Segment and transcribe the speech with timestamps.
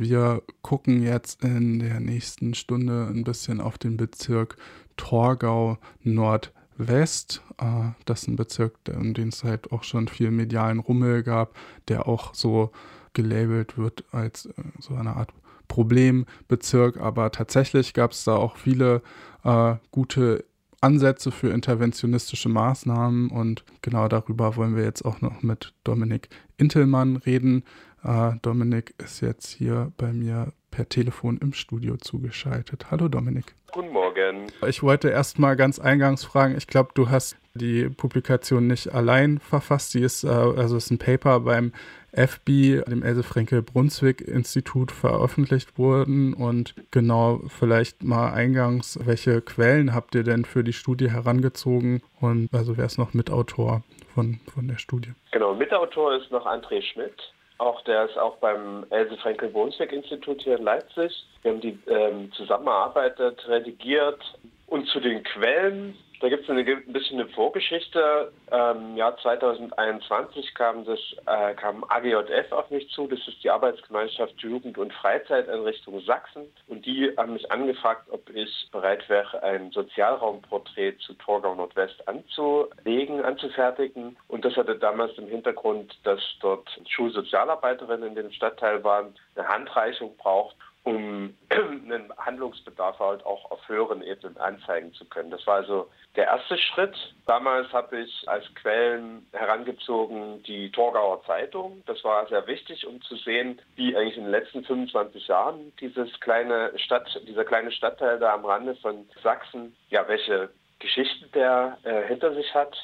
[0.00, 4.56] wir gucken jetzt in der nächsten Stunde ein bisschen auf den Bezirk
[4.96, 7.42] Torgau Nordwest.
[7.58, 11.54] Äh, das ist ein Bezirk, in dem es halt auch schon viel medialen Rummel gab,
[11.88, 12.72] der auch so
[13.12, 15.32] gelabelt wird als äh, so eine Art
[15.68, 16.98] Problembezirk.
[16.98, 19.02] Aber tatsächlich gab es da auch viele
[19.44, 20.44] äh, gute
[20.80, 27.16] Ansätze für interventionistische Maßnahmen und genau darüber wollen wir jetzt auch noch mit Dominik Intelmann
[27.16, 27.64] reden.
[28.04, 32.90] Äh, Dominik ist jetzt hier bei mir per Telefon im Studio zugeschaltet.
[32.90, 33.54] Hallo Dominik.
[33.72, 34.46] Guten Morgen.
[34.66, 39.38] Ich wollte erst mal ganz eingangs fragen, ich glaube, du hast die Publikation nicht allein
[39.38, 39.94] verfasst.
[39.94, 41.72] Die ist, äh, also ist ein Paper beim
[42.12, 46.34] FB, dem Else Frenkel Brunswick Institut, veröffentlicht worden.
[46.34, 52.02] Und genau, vielleicht mal eingangs, welche Quellen habt ihr denn für die Studie herangezogen?
[52.20, 53.82] Und also wer ist noch Mitautor
[54.14, 55.12] von, von der Studie?
[55.32, 57.32] Genau, Mitautor ist noch André Schmidt.
[57.60, 61.12] Auch der ist auch beim Else Frenkel Brunswick Institut hier in Leipzig.
[61.42, 64.18] Wir haben die ähm, zusammengearbeitet, redigiert
[64.66, 68.30] und zu den Quellen da gibt es ein bisschen eine Vorgeschichte.
[68.50, 73.06] Im ähm, Jahr 2021 kam, das, äh, kam AGJF auf mich zu.
[73.06, 76.52] Das ist die Arbeitsgemeinschaft Jugend- und Freizeiteinrichtung Sachsen.
[76.68, 83.24] Und die haben mich angefragt, ob ich bereit wäre, ein Sozialraumporträt zu Torgau Nordwest anzulegen,
[83.24, 84.18] anzufertigen.
[84.28, 90.14] Und das hatte damals im Hintergrund, dass dort Schulsozialarbeiterinnen in dem Stadtteil waren, eine Handreichung
[90.18, 95.30] braucht um einen Handlungsbedarf halt auch auf höheren Ebenen anzeigen zu können.
[95.30, 96.96] Das war also der erste Schritt.
[97.26, 101.82] Damals habe ich als Quellen herangezogen die Torgauer Zeitung.
[101.86, 106.18] Das war sehr wichtig, um zu sehen, wie eigentlich in den letzten 25 Jahren dieses
[106.20, 112.06] kleine Stadt, dieser kleine Stadtteil da am Rande von Sachsen, ja, welche Geschichten der äh,
[112.08, 112.74] hinter sich hat.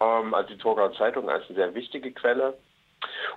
[0.00, 2.56] Ähm, also die Torgauer Zeitung als eine sehr wichtige Quelle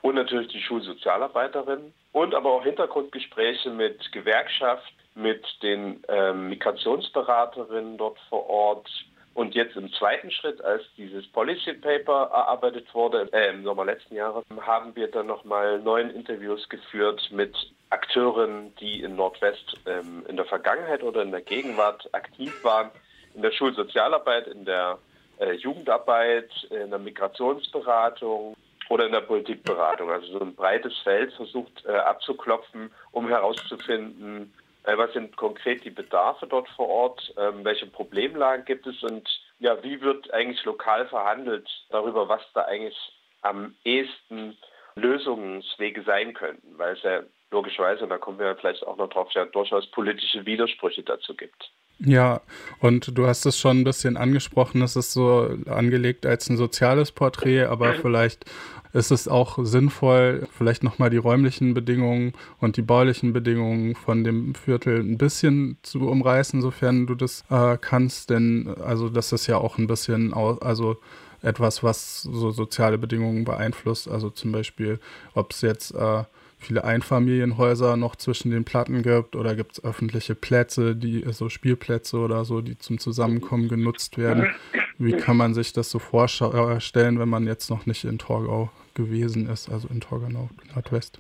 [0.02, 1.94] und natürlich die Schulsozialarbeiterin.
[2.12, 8.88] Und aber auch Hintergrundgespräche mit Gewerkschaft, mit den ähm, Migrationsberaterinnen dort vor Ort.
[9.34, 14.16] Und jetzt im zweiten Schritt, als dieses Policy Paper erarbeitet wurde, äh, im Sommer letzten
[14.16, 17.56] Jahres, haben wir dann nochmal neun Interviews geführt mit
[17.90, 22.92] Akteuren, die in Nordwest ähm, in der Vergangenheit oder in der Gegenwart aktiv waren,
[23.34, 25.00] in der Schulsozialarbeit, in der
[25.40, 28.56] äh, Jugendarbeit, in der Migrationsberatung,
[28.90, 30.12] oder in der Politikberatung.
[30.12, 35.90] Also so ein breites Feld versucht äh, abzuklopfen, um herauszufinden, äh, was sind konkret die
[35.90, 39.28] Bedarfe dort vor Ort, ähm, welche Problemlagen gibt es und
[39.60, 42.98] ja, wie wird eigentlich lokal verhandelt darüber, was da eigentlich
[43.42, 44.58] am ehesten
[44.96, 47.22] Lösungswege sein könnten, weil es ja
[47.52, 51.72] logischerweise, und da kommen wir vielleicht auch noch drauf, ja durchaus politische Widersprüche dazu gibt.
[52.00, 52.42] Ja,
[52.80, 57.12] und du hast es schon ein bisschen angesprochen, es ist so angelegt als ein soziales
[57.12, 58.46] Porträt, aber vielleicht
[58.94, 64.54] ist es auch sinnvoll, vielleicht nochmal die räumlichen Bedingungen und die baulichen Bedingungen von dem
[64.54, 69.58] Viertel ein bisschen zu umreißen, sofern du das äh, kannst, denn also das ist ja
[69.58, 70.98] auch ein bisschen, also
[71.42, 75.00] etwas, was so soziale Bedingungen beeinflusst, also zum Beispiel,
[75.34, 76.24] ob es jetzt äh,
[76.64, 82.18] viele Einfamilienhäuser noch zwischen den Platten gibt oder gibt es öffentliche Plätze, die so Spielplätze
[82.18, 84.54] oder so, die zum Zusammenkommen genutzt werden.
[84.98, 89.50] Wie kann man sich das so vorstellen, wenn man jetzt noch nicht in Torgau gewesen
[89.50, 91.20] ist, also in Torgau Nordwest?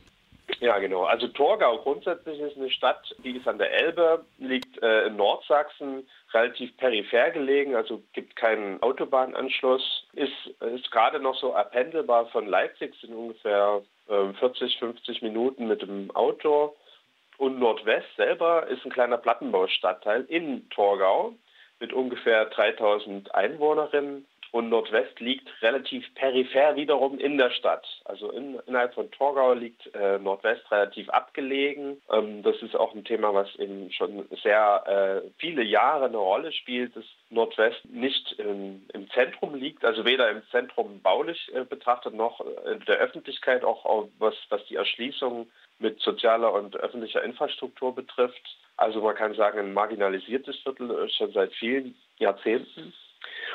[0.59, 1.03] Ja, genau.
[1.03, 6.07] Also Torgau grundsätzlich ist eine Stadt, die ist an der Elbe, liegt äh, in Nordsachsen,
[6.33, 10.31] relativ peripher gelegen, also gibt keinen Autobahnanschluss, ist,
[10.73, 16.11] ist gerade noch so erpendelbar von Leipzig, sind ungefähr 40, ähm, 50 Minuten mit dem
[16.15, 16.75] Auto.
[17.37, 21.33] Und Nordwest selber ist ein kleiner Plattenbaustadtteil in Torgau
[21.79, 24.25] mit ungefähr 3000 Einwohnerinnen.
[24.53, 27.87] Und Nordwest liegt relativ peripher wiederum in der Stadt.
[28.05, 31.99] Also in, innerhalb von Torgau liegt äh, Nordwest relativ abgelegen.
[32.11, 36.51] Ähm, das ist auch ein Thema, was eben schon sehr äh, viele Jahre eine Rolle
[36.51, 42.13] spielt, dass Nordwest nicht im, im Zentrum liegt, also weder im Zentrum baulich äh, betrachtet
[42.13, 42.39] noch
[42.71, 45.49] in der Öffentlichkeit, auch was, was die Erschließung
[45.79, 48.55] mit sozialer und öffentlicher Infrastruktur betrifft.
[48.77, 52.93] Also man kann sagen, ein marginalisiertes Viertel äh, schon seit vielen Jahrzehnten.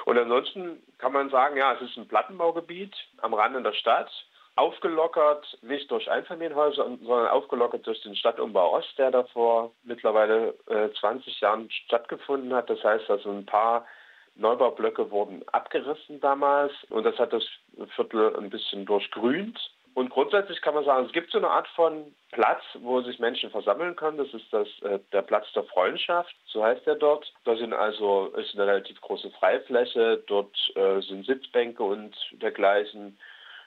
[0.05, 4.11] Und ansonsten kann man sagen, ja, es ist ein Plattenbaugebiet am Rande der Stadt,
[4.57, 10.89] aufgelockert, nicht durch Einfamilienhäuser, sondern aufgelockert durch den Stadtumbau Ost, der da vor mittlerweile äh,
[10.99, 12.69] 20 Jahren stattgefunden hat.
[12.69, 13.87] Das heißt also ein paar
[14.35, 17.45] Neubaublöcke wurden abgerissen damals und das hat das
[17.95, 19.59] Viertel ein bisschen durchgrünt.
[19.99, 23.51] Und grundsätzlich kann man sagen, es gibt so eine Art von Platz, wo sich Menschen
[23.51, 24.17] versammeln können.
[24.17, 27.27] Das ist das, äh, der Platz der Freundschaft, so heißt er dort.
[27.45, 33.19] Da sind also, ist eine relativ große Freifläche, dort äh, sind Sitzbänke und dergleichen.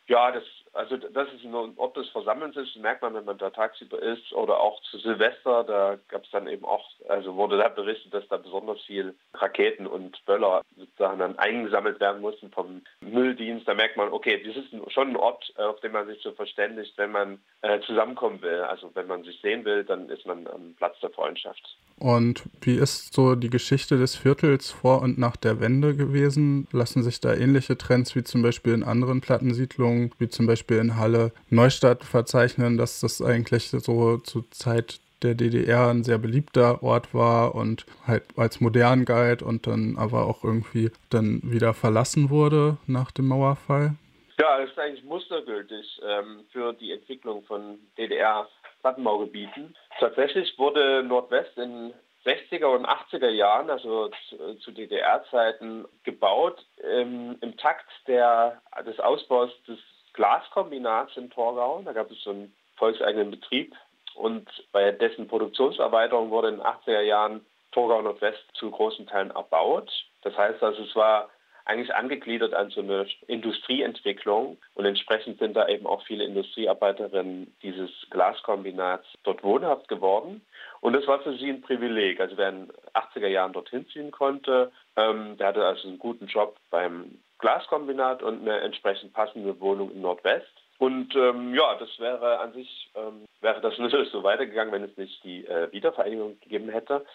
[0.07, 3.49] Ja, das Also das ist ein Ort des Versammelns ist, merkt man, wenn man da
[3.49, 7.67] tagsüber ist oder auch zu Silvester, da gab es dann eben auch, also wurde da
[7.67, 13.67] berichtet, dass da besonders viel Raketen und Böller sozusagen dann eingesammelt werden mussten vom Mülldienst.
[13.67, 16.31] Da merkt man, okay, das ist schon ein Ort, äh, auf dem man sich so
[16.31, 18.61] verständigt, wenn man äh, zusammenkommen will.
[18.61, 21.77] Also wenn man sich sehen will, dann ist man am Platz der Freundschaft.
[22.01, 26.67] Und wie ist so die Geschichte des Viertels vor und nach der Wende gewesen?
[26.71, 30.97] Lassen sich da ähnliche Trends wie zum Beispiel in anderen Plattensiedlungen, wie zum Beispiel in
[30.97, 37.13] Halle Neustadt verzeichnen, dass das eigentlich so zur Zeit der DDR ein sehr beliebter Ort
[37.13, 42.77] war und halt als modern galt und dann aber auch irgendwie dann wieder verlassen wurde
[42.87, 43.93] nach dem Mauerfall?
[44.39, 48.47] Ja, es ist eigentlich mustergültig ähm, für die Entwicklung von DDR
[48.81, 49.75] Plattenbaugebieten.
[49.99, 51.93] Tatsächlich wurde Nordwest in
[52.25, 59.49] 60er und 80er Jahren, also zu, zu DDR-Zeiten, gebaut ähm, im Takt der, des Ausbaus
[59.67, 59.79] des
[60.13, 61.81] Glaskombinats in Torgau.
[61.83, 63.75] Da gab es so einen volkseigenen Betrieb
[64.15, 69.89] und bei dessen Produktionserweiterung wurde in den 80er Jahren Torgau Nordwest zu großen Teilen erbaut.
[70.23, 71.29] Das heißt also, es war
[71.65, 77.91] eigentlich angegliedert an so eine Industrieentwicklung und entsprechend sind da eben auch viele Industriearbeiterinnen dieses
[78.09, 80.41] Glaskombinats dort wohnhaft geworden.
[80.81, 82.19] Und das war für sie ein Privileg.
[82.19, 86.27] Also wer in den 80er Jahren dorthin ziehen konnte, ähm, der hatte also einen guten
[86.27, 90.51] Job beim Glaskombinat und eine entsprechend passende Wohnung im Nordwest.
[90.81, 94.97] Und ähm, ja, das wäre an sich, ähm, wäre das natürlich so weitergegangen, wenn es
[94.97, 97.05] nicht die äh, Wiedervereinigung gegeben hätte.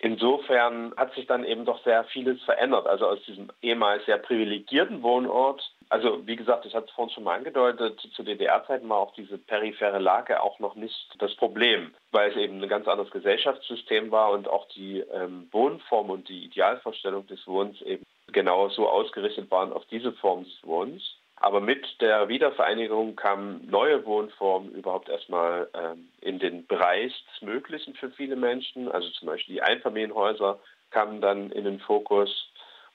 [0.00, 2.86] Insofern hat sich dann eben doch sehr vieles verändert.
[2.86, 7.24] Also aus diesem ehemals sehr privilegierten Wohnort, also wie gesagt, ich hatte es vorhin schon
[7.24, 12.30] mal angedeutet, zu DDR-Zeiten war auch diese periphere Lage auch noch nicht das Problem, weil
[12.30, 17.26] es eben ein ganz anderes Gesellschaftssystem war und auch die ähm, Wohnform und die Idealvorstellung
[17.26, 21.17] des Wohnens eben genau so ausgerichtet waren auf diese Form des Wohnens.
[21.40, 27.94] Aber mit der Wiedervereinigung kamen neue Wohnformen überhaupt erstmal ähm, in den Bereich des Möglichen
[27.94, 28.90] für viele Menschen.
[28.90, 30.58] Also zum Beispiel die Einfamilienhäuser
[30.90, 32.50] kamen dann in den Fokus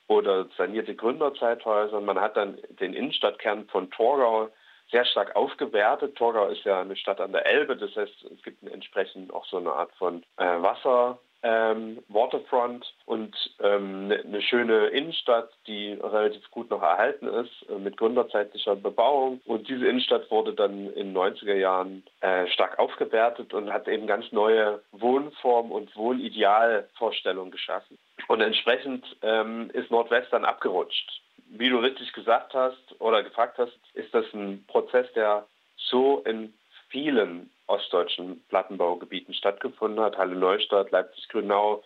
[0.07, 2.01] oder sanierte Gründerzeithäuser.
[2.01, 4.49] Man hat dann den Innenstadtkern von Torgau
[4.91, 6.15] sehr stark aufgewertet.
[6.15, 9.57] Torgau ist ja eine Stadt an der Elbe, das heißt, es gibt entsprechend auch so
[9.57, 16.49] eine Art von äh, Wasser ähm, Waterfront und ähm, eine ne schöne Innenstadt, die relativ
[16.51, 19.41] gut noch erhalten ist, äh, mit gründerzeitlicher Bebauung.
[19.45, 24.07] Und diese Innenstadt wurde dann in den 90er Jahren äh, stark aufgewertet und hat eben
[24.07, 27.97] ganz neue Wohnformen und Wohnidealvorstellungen geschaffen.
[28.29, 31.21] Und entsprechend ähm, ist Nordwest dann abgerutscht.
[31.49, 35.45] Wie du richtig gesagt hast oder gefragt hast, ist das ein Prozess, der
[35.75, 36.53] so in
[36.89, 40.17] vielen ostdeutschen Plattenbaugebieten stattgefunden hat.
[40.17, 41.83] Halle Neustadt, Leipzig-Grünau,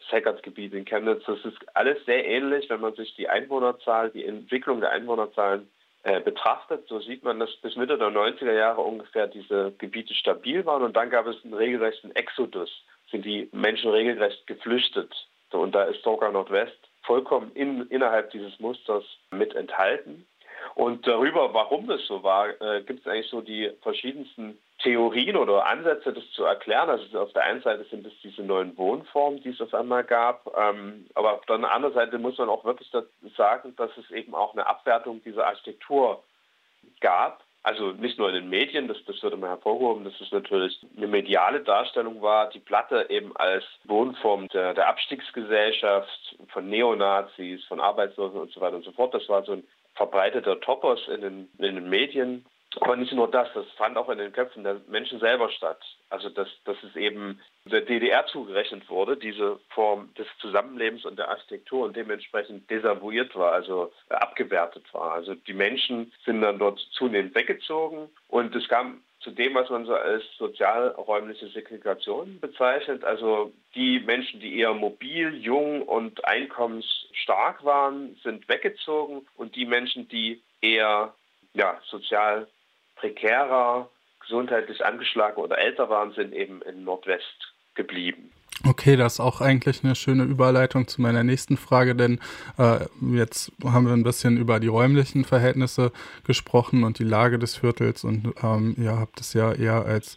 [0.00, 1.24] das Heckertsgebiet in Chemnitz.
[1.26, 5.68] Das ist alles sehr ähnlich, wenn man sich die Einwohnerzahl, die Entwicklung der Einwohnerzahlen
[6.02, 6.86] äh, betrachtet.
[6.88, 10.94] So sieht man, dass bis Mitte der 90er Jahre ungefähr diese Gebiete stabil waren und
[10.96, 12.70] dann gab es einen regelrechten Exodus,
[13.10, 15.12] sind die Menschen regelrecht geflüchtet.
[15.50, 20.26] Und da ist Torgau Nordwest vollkommen in, innerhalb dieses Musters mit enthalten.
[20.74, 25.66] Und darüber, warum das so war, äh, gibt es eigentlich so die verschiedensten Theorien oder
[25.66, 26.90] Ansätze, das zu erklären.
[26.90, 30.46] Also auf der einen Seite sind es diese neuen Wohnformen, die es auf einmal gab.
[30.56, 32.90] Ähm, aber auf der anderen Seite muss man auch wirklich
[33.36, 36.22] sagen, dass es eben auch eine Abwertung dieser Architektur
[37.00, 37.42] gab.
[37.62, 41.06] Also nicht nur in den Medien, das, das wird immer hervorgehoben, dass es natürlich eine
[41.06, 48.38] mediale Darstellung war, die Platte eben als Wohnform der, der Abstiegsgesellschaft, von Neonazis, von Arbeitslosen
[48.38, 49.14] und so weiter und so fort.
[49.14, 52.44] Das war so ein verbreiteter Topos in den, in den Medien.
[52.80, 55.80] Aber nicht nur das, das fand auch in den Köpfen der Menschen selber statt.
[56.10, 61.28] Also dass, dass es eben der DDR zugerechnet wurde, diese Form des Zusammenlebens und der
[61.28, 65.12] Architektur und dementsprechend desavouiert war, also abgewertet war.
[65.12, 69.86] Also die Menschen sind dann dort zunehmend weggezogen und es kam zu dem, was man
[69.86, 73.04] so als sozialräumliche Segregation bezeichnet.
[73.04, 80.08] Also die Menschen, die eher mobil, jung und einkommensstark waren, sind weggezogen und die Menschen,
[80.08, 81.14] die eher
[81.54, 82.46] ja, sozial
[83.04, 88.30] prekärer, gesundheitlich angeschlagen oder älter waren, sind eben in Nordwest geblieben.
[88.66, 92.18] Okay, das ist auch eigentlich eine schöne Überleitung zu meiner nächsten Frage, denn
[92.56, 95.92] äh, jetzt haben wir ein bisschen über die räumlichen Verhältnisse
[96.24, 100.16] gesprochen und die Lage des Viertels und ähm, ihr habt es ja eher als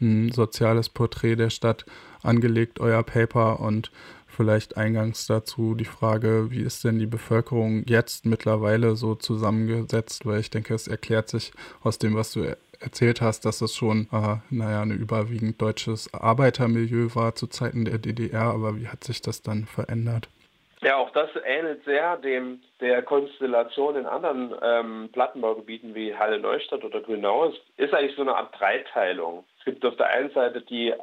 [0.00, 1.86] ein soziales Porträt der Stadt
[2.22, 3.90] angelegt, euer Paper und
[4.38, 10.38] vielleicht eingangs dazu die Frage, wie ist denn die Bevölkerung jetzt mittlerweile so zusammengesetzt, weil
[10.38, 11.50] ich denke, es erklärt sich
[11.82, 12.44] aus dem, was du
[12.78, 17.98] erzählt hast, dass es schon, äh, naja, ein überwiegend deutsches Arbeitermilieu war zu Zeiten der
[17.98, 20.28] DDR, aber wie hat sich das dann verändert?
[20.82, 26.84] Ja, auch das ähnelt sehr dem der Konstellation in anderen ähm, Plattenbaugebieten wie Halle Neustadt
[26.84, 27.48] oder Grünau.
[27.48, 29.44] Es ist eigentlich so eine Art Dreiteilung.
[29.58, 30.94] Es gibt auf der einen Seite die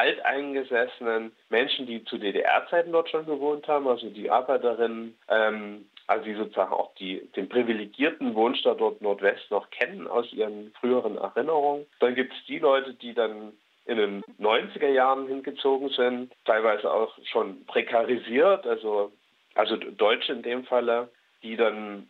[0.00, 6.34] alteingesessenen Menschen, die zu DDR-Zeiten dort schon gewohnt haben, also die Arbeiterinnen, ähm, also die
[6.34, 11.86] sozusagen auch die, den privilegierten Wohnstandort Nordwest noch kennen aus ihren früheren Erinnerungen.
[12.00, 13.52] Dann gibt es die Leute, die dann
[13.84, 19.12] in den 90er Jahren hingezogen sind, teilweise auch schon prekarisiert, also,
[19.54, 21.10] also Deutsche in dem Falle,
[21.42, 22.08] die dann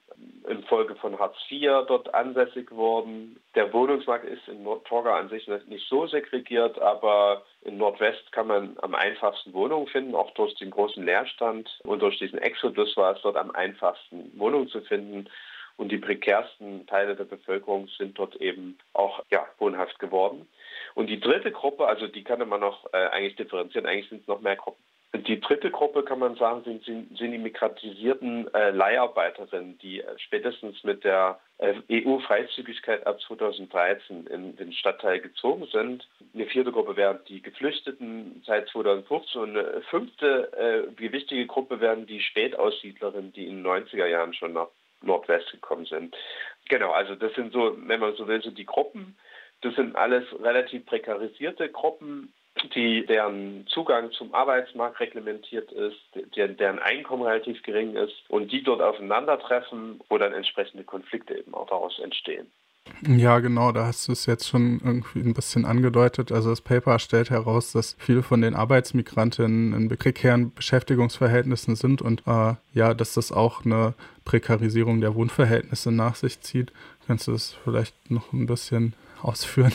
[0.48, 3.40] infolge von Hartz IV dort ansässig wurden.
[3.54, 8.76] Der Wohnungsmarkt ist in Nordtorga an sich nicht so segregiert, aber in Nordwest kann man
[8.82, 13.22] am einfachsten Wohnungen finden, auch durch den großen Leerstand und durch diesen Exodus war es
[13.22, 15.28] dort am einfachsten Wohnungen zu finden.
[15.76, 20.46] Und die prekärsten Teile der Bevölkerung sind dort eben auch ja, wohnhaft geworden.
[20.94, 24.28] Und die dritte Gruppe, also die kann man noch äh, eigentlich differenzieren, eigentlich sind es
[24.28, 24.82] noch mehr Gruppen.
[25.12, 30.18] Die dritte Gruppe, kann man sagen, sind, sind, sind die migratisierten äh, Leiharbeiterinnen, die äh,
[30.18, 36.08] spätestens mit der äh, EU-Freizügigkeit ab 2013 in den Stadtteil gezogen sind.
[36.32, 40.52] Eine vierte Gruppe wären die Geflüchteten seit 2015 und eine fünfte
[40.96, 44.68] äh, wichtige Gruppe wären die Spätaussiedlerinnen, die in den 90er Jahren schon nach
[45.02, 46.14] Nordwest gekommen sind.
[46.68, 49.16] Genau, also das sind so, wenn man so will, so die Gruppen.
[49.62, 52.32] Das sind alles relativ prekarisierte Gruppen,
[52.74, 55.98] die, deren Zugang zum Arbeitsmarkt reglementiert ist,
[56.36, 61.54] deren, deren Einkommen relativ gering ist und die dort aufeinandertreffen, wo dann entsprechende Konflikte eben
[61.54, 62.50] auch daraus entstehen.
[63.06, 66.32] Ja, genau, da hast du es jetzt schon irgendwie ein bisschen angedeutet.
[66.32, 72.22] Also das Paper stellt heraus, dass viele von den Arbeitsmigrantinnen in prekären Beschäftigungsverhältnissen sind und
[72.26, 76.72] äh, ja, dass das auch eine Prekarisierung der Wohnverhältnisse nach sich zieht.
[77.06, 79.72] Kannst du das vielleicht noch ein bisschen ausführen?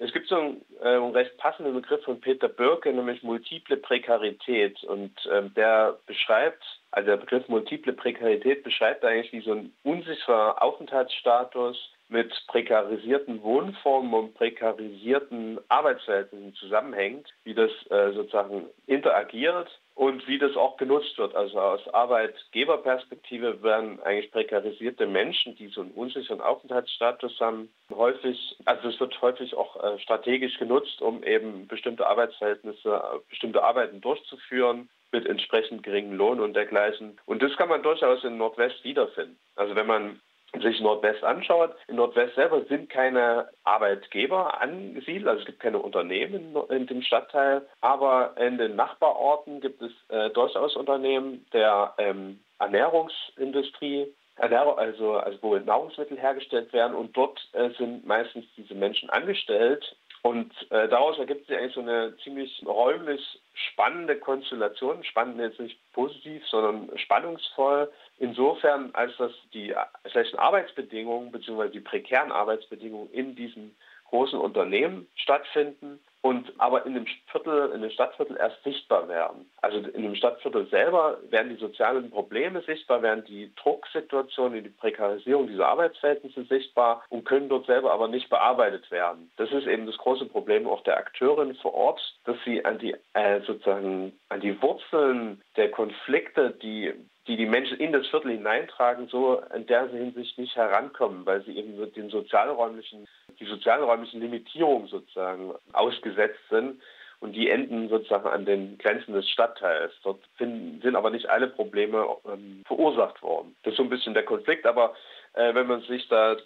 [0.00, 4.84] Es gibt so einen, äh, einen recht passenden Begriff von Peter Birke, nämlich multiple Prekarität.
[4.84, 10.62] Und ähm, der beschreibt, also der Begriff multiple Prekarität beschreibt eigentlich, wie so ein unsicherer
[10.62, 11.76] Aufenthaltsstatus
[12.08, 20.56] mit prekarisierten Wohnformen und prekarisierten Arbeitsverhältnissen zusammenhängt, wie das äh, sozusagen interagiert und wie das
[20.56, 21.34] auch genutzt wird.
[21.34, 28.88] Also aus Arbeitgeberperspektive werden eigentlich prekarisierte Menschen, die so einen unsicheren Aufenthaltsstatus haben, häufig, also
[28.88, 34.88] es wird häufig auch äh, strategisch genutzt, um eben bestimmte Arbeitsverhältnisse, äh, bestimmte Arbeiten durchzuführen
[35.12, 37.20] mit entsprechend geringem Lohn und dergleichen.
[37.24, 39.38] Und das kann man durchaus in Nordwest wiederfinden.
[39.54, 40.20] Also wenn man
[40.60, 46.56] sich Nordwest anschaut, in Nordwest selber sind keine Arbeitgeber angesiedelt, also es gibt keine Unternehmen
[46.70, 54.06] in dem Stadtteil, aber in den Nachbarorten gibt es äh, durchaus Unternehmen der ähm, Ernährungsindustrie,
[54.36, 56.94] Ernährung, also, also wo Nahrungsmittel hergestellt werden.
[56.94, 59.96] Und dort äh, sind meistens diese Menschen angestellt.
[60.22, 63.20] Und äh, daraus ergibt sich eigentlich so eine ziemlich räumlich
[63.52, 69.74] spannende Konstellation, spannend jetzt nicht positiv, sondern spannungsvoll, insofern, als dass die
[70.06, 71.68] schlechten Arbeitsbedingungen bzw.
[71.70, 73.76] die prekären Arbeitsbedingungen in diesen
[74.14, 79.50] großen Unternehmen stattfinden und aber in dem Viertel, in dem Stadtviertel erst sichtbar werden.
[79.60, 85.48] Also in dem Stadtviertel selber werden die sozialen Probleme sichtbar, werden die Drucksituationen, die Prekarisierung
[85.48, 89.30] dieser Arbeitsverhältnisse sichtbar und können dort selber aber nicht bearbeitet werden.
[89.36, 92.96] Das ist eben das große Problem auch der Akteurin vor Ort, dass sie an die
[93.12, 96.94] äh, sozusagen an die Wurzeln der Konflikte, die
[97.26, 101.56] die die Menschen in das Viertel hineintragen, so in der Hinsicht nicht herankommen, weil sie
[101.56, 103.08] eben den sozialräumlichen,
[103.40, 106.80] die sozialräumlichen Limitierungen sozusagen ausgesetzt sind.
[107.20, 109.92] Und die enden sozusagen an den Grenzen des Stadtteils.
[110.02, 113.56] Dort finden, sind aber nicht alle Probleme ähm, verursacht worden.
[113.62, 114.66] Das ist so ein bisschen der Konflikt.
[114.66, 114.94] Aber
[115.32, 116.36] äh, wenn man sich da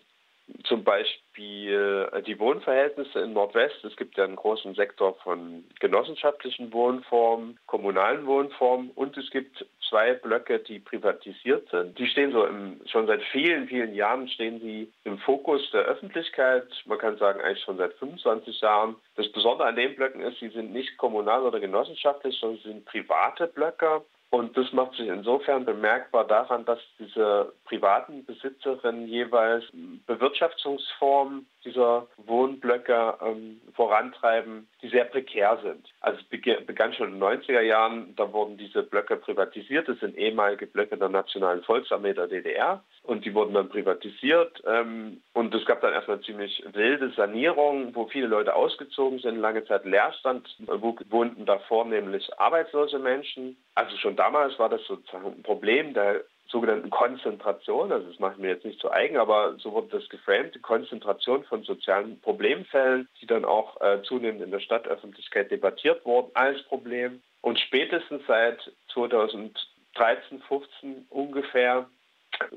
[0.65, 3.85] zum Beispiel äh, die Wohnverhältnisse in Nordwest.
[3.85, 10.15] Es gibt ja einen großen Sektor von genossenschaftlichen Wohnformen, kommunalen Wohnformen und es gibt zwei
[10.15, 11.99] Blöcke, die privatisiert sind.
[11.99, 16.67] Die stehen so im, schon seit vielen, vielen Jahren stehen sie im Fokus der Öffentlichkeit.
[16.87, 18.97] Man kann sagen eigentlich schon seit 25 Jahren.
[19.17, 22.85] Das Besondere an den Blöcken ist, sie sind nicht kommunal oder genossenschaftlich, sondern sie sind
[22.85, 24.03] private Blöcke.
[24.31, 29.65] Und das macht sich insofern bemerkbar daran, dass diese privaten Besitzerinnen jeweils
[30.07, 35.89] Bewirtschaftungsformen dieser Wohnblöcke ähm, vorantreiben, die sehr prekär sind.
[36.01, 39.89] Also es begann schon in den 90er Jahren, da wurden diese Blöcke privatisiert.
[39.89, 44.63] Das sind ehemalige Blöcke der Nationalen Volksarmee der DDR und die wurden dann privatisiert.
[44.67, 49.65] Ähm, und es gab dann erstmal ziemlich wilde Sanierung, wo viele Leute ausgezogen sind, lange
[49.67, 53.57] Zeit Leerstand, wo wohnten da vornehmlich arbeitslose Menschen.
[53.75, 58.39] Also schon damals war das sozusagen ein Problem der sogenannten Konzentration, also das mache ich
[58.39, 63.09] mir jetzt nicht zu eigen, aber so wurde das geframed, die Konzentration von sozialen Problemfällen,
[63.21, 67.23] die dann auch äh, zunehmend in der Stadtöffentlichkeit debattiert wurden als Problem.
[67.43, 68.59] Und spätestens seit
[68.95, 69.59] 2000
[69.99, 71.89] 13, 15 ungefähr,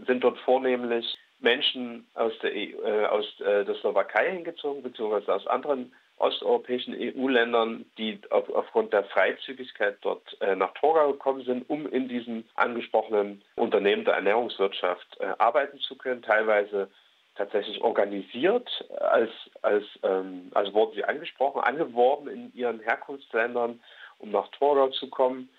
[0.06, 5.94] sind dort vornehmlich Menschen aus der, äh, aus, äh, der Slowakei hingezogen, beziehungsweise aus anderen
[6.22, 12.08] osteuropäischen EU-Ländern, die auf, aufgrund der Freizügigkeit dort äh, nach Torgau gekommen sind, um in
[12.08, 16.90] diesen angesprochenen Unternehmen der Ernährungswirtschaft äh, arbeiten zu können, teilweise
[17.36, 23.80] tatsächlich organisiert, als, als, ähm, also wurden sie angesprochen, angeworben in ihren Herkunftsländern,
[24.20, 25.50] um nach Torgau zu kommen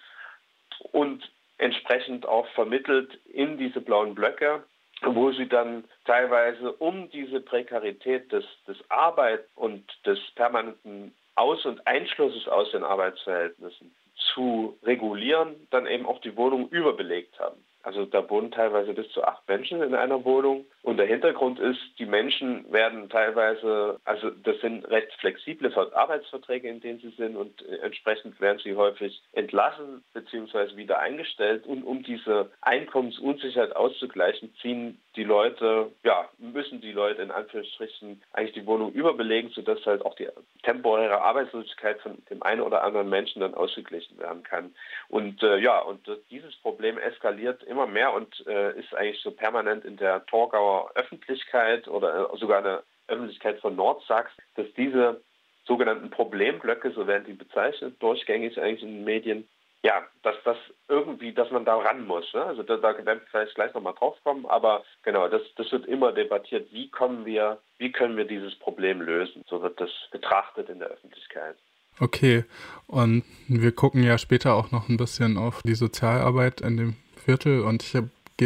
[0.92, 1.28] und
[1.58, 4.64] entsprechend auch vermittelt in diese blauen Blöcke
[5.04, 11.86] wo sie dann teilweise um diese Prekarität des, des Arbeit und des permanenten Aus- und
[11.86, 13.94] Einschlusses aus den Arbeitsverhältnissen
[14.34, 17.62] zu regulieren, dann eben auch die Wohnung überbelegt haben.
[17.82, 20.64] Also da wohnen teilweise bis zu acht Menschen in einer Wohnung.
[20.82, 26.80] Und der Hintergrund ist, die Menschen werden teilweise, also das sind recht flexible Arbeitsverträge, in
[26.80, 30.76] denen sie sind und entsprechend werden sie häufig entlassen bzw.
[30.76, 31.66] wieder eingestellt.
[31.66, 38.54] Und um diese Einkommensunsicherheit auszugleichen, ziehen die Leute, ja, müssen die Leute in Anführungsstrichen eigentlich
[38.54, 40.28] die Wohnung überbelegen, sodass halt auch die
[40.62, 44.74] temporäre Arbeitslosigkeit von dem einen oder anderen Menschen dann ausgeglichen werden kann.
[45.08, 46.00] Und äh, ja, und
[46.30, 51.88] dieses Problem eskaliert immer mehr und äh, ist eigentlich so permanent in der Torgauer Öffentlichkeit
[51.88, 55.20] oder äh, sogar in der Öffentlichkeit von Nordsachs, dass diese
[55.64, 59.48] sogenannten Problemblöcke, so werden die bezeichnet, durchgängig eigentlich in den Medien,
[59.82, 60.56] ja, dass das
[60.88, 62.32] irgendwie, dass man da ran muss.
[62.34, 62.44] Ne?
[62.44, 65.86] Also da, da werden wir vielleicht gleich nochmal drauf kommen, aber genau, das, das wird
[65.86, 69.44] immer debattiert, wie kommen wir, wie können wir dieses Problem lösen?
[69.48, 71.56] So wird das betrachtet in der Öffentlichkeit.
[72.00, 72.44] Okay,
[72.86, 77.60] und wir gucken ja später auch noch ein bisschen auf die Sozialarbeit in dem Viertel
[77.60, 77.94] und ich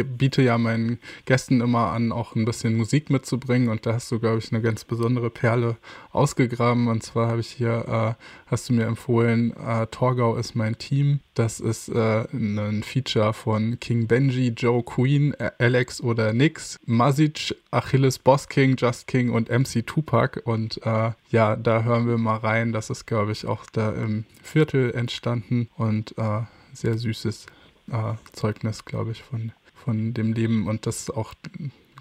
[0.03, 4.19] biete ja meinen Gästen immer an, auch ein bisschen Musik mitzubringen und da hast du,
[4.19, 5.77] glaube ich, eine ganz besondere Perle
[6.11, 10.77] ausgegraben und zwar habe ich hier, äh, hast du mir empfohlen, äh, Torgau ist mein
[10.77, 11.19] Team.
[11.33, 18.17] Das ist äh, ein Feature von King Benji, Joe Queen, Alex oder Nix, Mazic, Achilles
[18.17, 22.71] Boss King, Just King und MC Tupac und äh, ja, da hören wir mal rein.
[22.71, 26.41] Das ist, glaube ich, auch da im Viertel entstanden und äh,
[26.73, 27.45] sehr süßes
[27.91, 29.51] äh, Zeugnis, glaube ich, von,
[29.87, 31.33] von dem Leben und dass auch,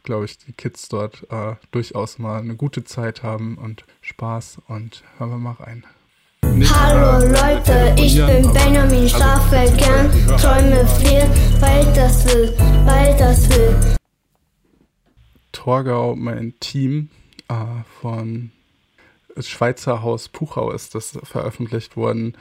[0.03, 5.05] glaube ich, die Kids dort äh, durchaus mal eine gute Zeit haben und Spaß und
[5.19, 5.85] hören wir mal rein.
[6.53, 12.53] Nicht, Hallo äh, Leute, ich bin Benjamin also, Staffelkern, träume viel, weil das will,
[12.87, 13.77] weil das will.
[15.53, 17.11] Torgau, mein Team
[17.47, 17.55] äh,
[18.01, 18.51] von
[19.39, 22.37] Schweizer Haus Puchau ist das veröffentlicht worden.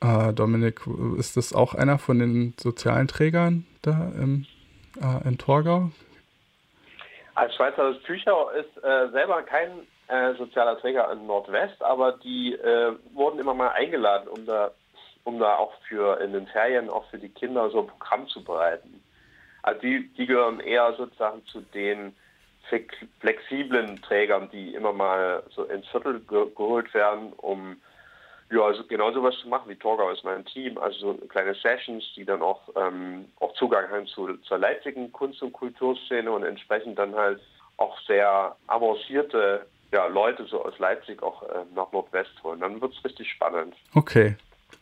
[0.00, 0.80] Äh, Dominik,
[1.18, 4.46] ist das auch einer von den sozialen Trägern da im,
[5.00, 5.90] äh, in Torgau?
[7.34, 12.92] Als Schweizer Büchau ist äh, selber kein äh, sozialer Träger in Nordwest, aber die äh,
[13.12, 14.70] wurden immer mal eingeladen, um da,
[15.24, 18.42] um da auch für in den Ferien auch für die Kinder so ein Programm zu
[18.42, 19.02] bereiten.
[19.62, 22.14] Also die, die gehören eher sozusagen zu den
[23.20, 27.76] flexiblen Trägern, die immer mal so ins Viertel ge geholt werden, um
[28.50, 32.04] ja, also genau sowas zu machen wie Torgau ist mein Team, also so kleine Sessions,
[32.14, 36.98] die dann auch, ähm, auch Zugang haben zu, zur Leipzigen Kunst- und Kulturszene und entsprechend
[36.98, 37.40] dann halt
[37.76, 42.60] auch sehr avancierte ja, Leute so aus Leipzig auch äh, nach Nordwest holen.
[42.60, 43.74] Dann wird es richtig spannend.
[43.94, 44.36] Okay.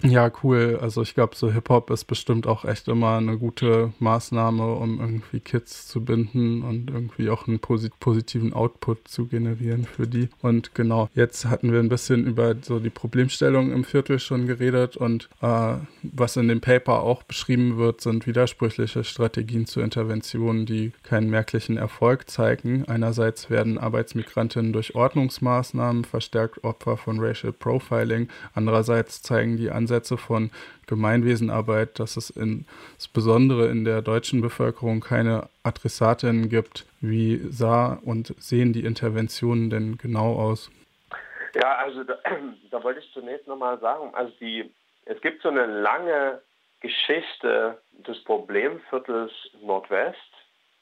[0.07, 0.79] Ja, cool.
[0.83, 5.41] Also ich glaube, so Hip-Hop ist bestimmt auch echt immer eine gute Maßnahme, um irgendwie
[5.41, 10.29] Kids zu binden und irgendwie auch einen posit positiven Output zu generieren für die.
[10.43, 14.95] Und genau, jetzt hatten wir ein bisschen über so die Problemstellung im Viertel schon geredet
[14.99, 20.93] und äh, was in dem Paper auch beschrieben wird, sind widersprüchliche Strategien zur Intervention, die
[21.03, 22.85] keinen merklichen Erfolg zeigen.
[22.87, 30.51] Einerseits werden Arbeitsmigrantinnen durch Ordnungsmaßnahmen verstärkt Opfer von Racial Profiling, andererseits zeigen die Ansätze von
[30.87, 36.87] Gemeinwesenarbeit, dass es insbesondere in der deutschen Bevölkerung keine Adressatinnen gibt.
[37.01, 40.71] Wie sah und sehen die Interventionen denn genau aus?
[41.55, 42.19] Ja, also da,
[42.71, 44.71] da wollte ich zunächst nochmal sagen, also die,
[45.07, 46.41] es gibt so eine lange
[46.81, 50.19] Geschichte des Problemviertels Nordwest.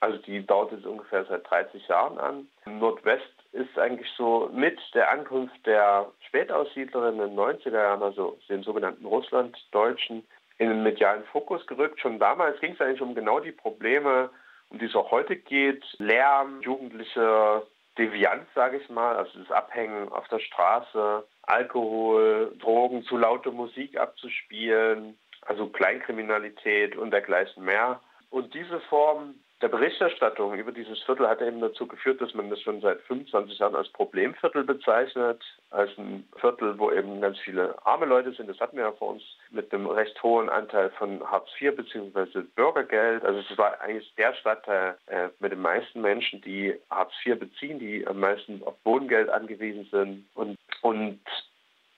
[0.01, 2.49] Also die dauert jetzt ungefähr seit 30 Jahren an.
[2.67, 3.23] Nordwest
[3.53, 9.05] ist eigentlich so mit der Ankunft der Spätaussiedlerinnen in den 90er Jahren, also den sogenannten
[9.05, 10.27] Russlanddeutschen,
[10.59, 12.01] in den medialen Fokus gerückt.
[12.01, 14.31] Schon damals ging es eigentlich um genau die Probleme,
[14.71, 15.85] um die es auch heute geht.
[15.99, 17.63] Lärm, jugendliche
[17.99, 23.99] Devianz, sage ich mal, also das Abhängen auf der Straße, Alkohol, Drogen, zu laute Musik
[23.99, 28.01] abzuspielen, also Kleinkriminalität und dergleichen mehr.
[28.31, 32.61] Und diese Form der Berichterstattung über dieses Viertel hat eben dazu geführt, dass man das
[32.61, 38.07] schon seit 25 Jahren als Problemviertel bezeichnet, als ein Viertel, wo eben ganz viele arme
[38.07, 38.51] Leute sind.
[38.51, 42.43] Das hatten wir ja vor uns mit einem recht hohen Anteil von Hartz IV bzw.
[42.57, 43.25] Bürgergeld.
[43.25, 47.79] Also es war eigentlich der Stadtteil äh, mit den meisten Menschen, die Hartz IV beziehen,
[47.79, 50.27] die am meisten auf Wohngeld angewiesen sind.
[50.35, 51.21] Und, und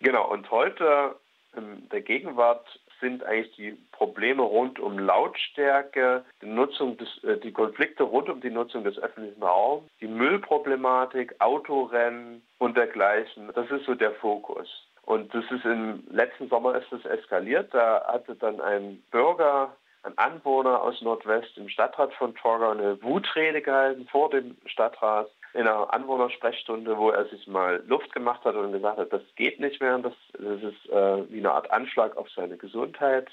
[0.00, 1.16] genau, und heute
[1.56, 2.66] in der Gegenwart
[3.00, 8.40] sind eigentlich die Probleme rund um Lautstärke, die, Nutzung des, äh, die Konflikte rund um
[8.40, 13.50] die Nutzung des öffentlichen Raums, die Müllproblematik, Autorennen und dergleichen.
[13.54, 14.68] Das ist so der Fokus.
[15.02, 17.74] Und das ist im letzten Sommer ist das eskaliert.
[17.74, 23.60] Da hatte dann ein Bürger, ein Anwohner aus Nordwest im Stadtrat von Torgau eine Wutrede
[23.60, 28.72] gehalten vor dem Stadtrat in einer Anwohnersprechstunde, wo er sich mal Luft gemacht hat und
[28.72, 32.28] gesagt hat, das geht nicht mehr, das, das ist äh, wie eine Art Anschlag auf
[32.30, 33.28] seine Gesundheit.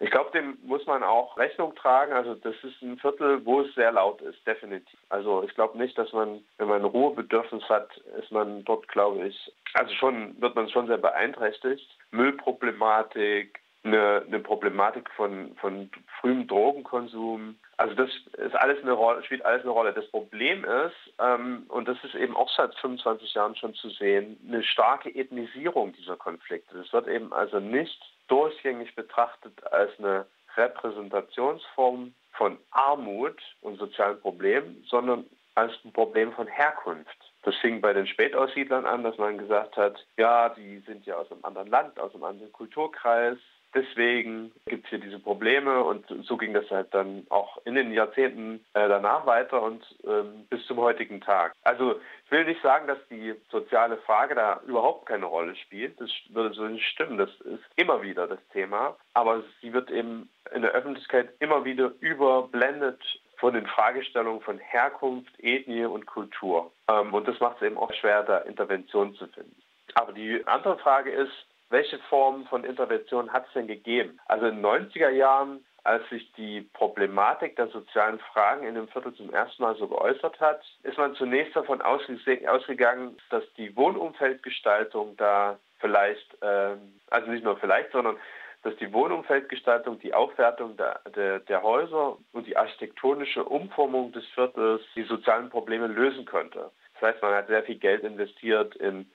[0.00, 2.12] Ich glaube, dem muss man auch Rechnung tragen.
[2.12, 4.98] Also das ist ein Viertel, wo es sehr laut ist, definitiv.
[5.08, 9.52] Also ich glaube nicht, dass man, wenn man Ruhebedürfnis hat, ist man dort, glaube ich,
[9.74, 11.88] also schon wird man schon sehr beeinträchtigt.
[12.12, 17.56] Müllproblematik, eine, eine Problematik von, von frühem Drogenkonsum.
[17.76, 19.92] Also das ist alles eine Rolle, spielt alles eine Rolle.
[19.92, 24.38] Das Problem ist, ähm, und das ist eben auch seit 25 Jahren schon zu sehen,
[24.46, 26.76] eine starke Ethnisierung dieser Konflikte.
[26.76, 34.84] Das wird eben also nicht durchgängig betrachtet als eine Repräsentationsform von Armut und sozialen Problemen,
[34.88, 37.16] sondern als ein Problem von Herkunft.
[37.42, 41.30] Das fing bei den Spätaussiedlern an, dass man gesagt hat, ja, die sind ja aus
[41.32, 43.38] einem anderen Land, aus einem anderen Kulturkreis,
[43.74, 47.92] Deswegen gibt es hier diese Probleme und so ging das halt dann auch in den
[47.92, 51.52] Jahrzehnten äh, danach weiter und ähm, bis zum heutigen Tag.
[51.62, 56.00] Also ich will nicht sagen, dass die soziale Frage da überhaupt keine Rolle spielt.
[56.00, 57.18] Das würde so nicht stimmen.
[57.18, 58.96] Das ist immer wieder das Thema.
[59.14, 63.02] Aber sie wird eben in der Öffentlichkeit immer wieder überblendet
[63.38, 66.72] von den Fragestellungen von Herkunft, Ethnie und Kultur.
[66.88, 69.56] Ähm, und das macht es eben auch schwer, da Intervention zu finden.
[69.94, 71.32] Aber die andere Frage ist,
[71.70, 74.18] welche Formen von Intervention hat es denn gegeben?
[74.26, 79.14] Also in den 90er Jahren, als sich die Problematik der sozialen Fragen in dem Viertel
[79.14, 85.58] zum ersten Mal so geäußert hat, ist man zunächst davon ausgegangen, dass die Wohnumfeldgestaltung da
[85.80, 88.16] vielleicht, ähm, also nicht nur vielleicht, sondern
[88.62, 94.82] dass die Wohnumfeldgestaltung, die Aufwertung der, der, der, Häuser und die architektonische Umformung des Viertels
[94.96, 96.70] die sozialen Probleme lösen könnte.
[96.94, 99.08] Das heißt, man hat sehr viel Geld investiert in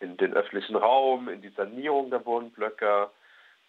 [0.00, 3.10] in den öffentlichen Raum, in die Sanierung der Wohnblöcke,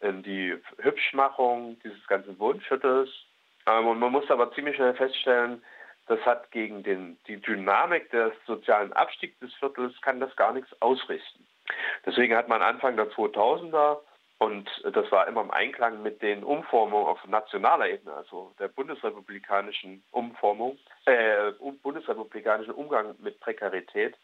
[0.01, 3.09] in die Hübschmachung dieses ganzen Wohnviertels.
[3.67, 5.63] Ähm, und man muss aber ziemlich schnell feststellen,
[6.07, 10.69] das hat gegen den, die Dynamik des sozialen Abstiegs des Viertels kann das gar nichts
[10.81, 11.45] ausrichten.
[12.05, 13.97] Deswegen hat man Anfang der 2000er
[14.39, 20.03] und das war immer im Einklang mit den Umformungen auf nationaler Ebene, also der bundesrepublikanischen
[20.11, 24.15] Umformung, äh, bundesrepublikanischen Umgang mit Prekarität,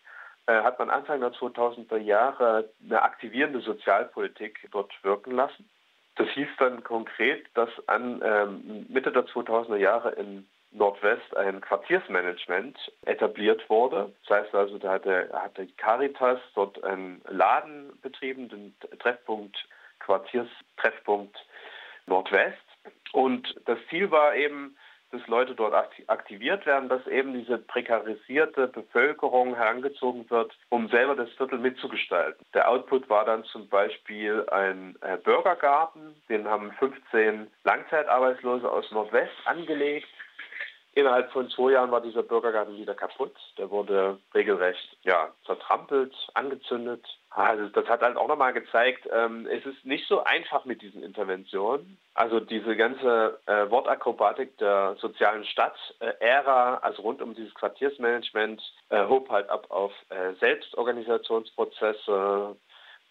[0.51, 5.69] hat man Anfang der 2000er Jahre eine aktivierende Sozialpolitik dort wirken lassen.
[6.15, 12.77] Das hieß dann konkret, dass an ähm, Mitte der 2000er Jahre in Nordwest ein Quartiersmanagement
[13.05, 14.11] etabliert wurde.
[14.27, 19.55] Das heißt also, da hatte, hatte Caritas dort einen Laden betrieben, den Treffpunkt,
[19.99, 21.37] Quartierstreffpunkt
[22.05, 22.57] Nordwest.
[23.11, 24.75] Und das Ziel war eben,
[25.13, 25.75] dass Leute dort
[26.07, 32.43] aktiviert werden, dass eben diese prekarisierte Bevölkerung herangezogen wird, um selber das Viertel mitzugestalten.
[32.53, 39.33] Der Output war dann zum Beispiel ein äh, Bürgergarten, den haben 15 Langzeitarbeitslose aus Nordwest
[39.45, 40.07] angelegt.
[40.95, 43.35] Innerhalb von zwei Jahren war dieser Bürgergarten wieder kaputt.
[43.57, 47.05] Der wurde regelrecht ja, zertrampelt, angezündet.
[47.35, 51.01] Also das hat halt auch nochmal gezeigt, ähm, es ist nicht so einfach mit diesen
[51.01, 51.97] Interventionen.
[52.13, 59.29] Also diese ganze äh, Wortakrobatik der sozialen Stadt-Ära, also rund um dieses Quartiersmanagement, äh, hob
[59.29, 62.55] halt ab auf äh, Selbstorganisationsprozesse,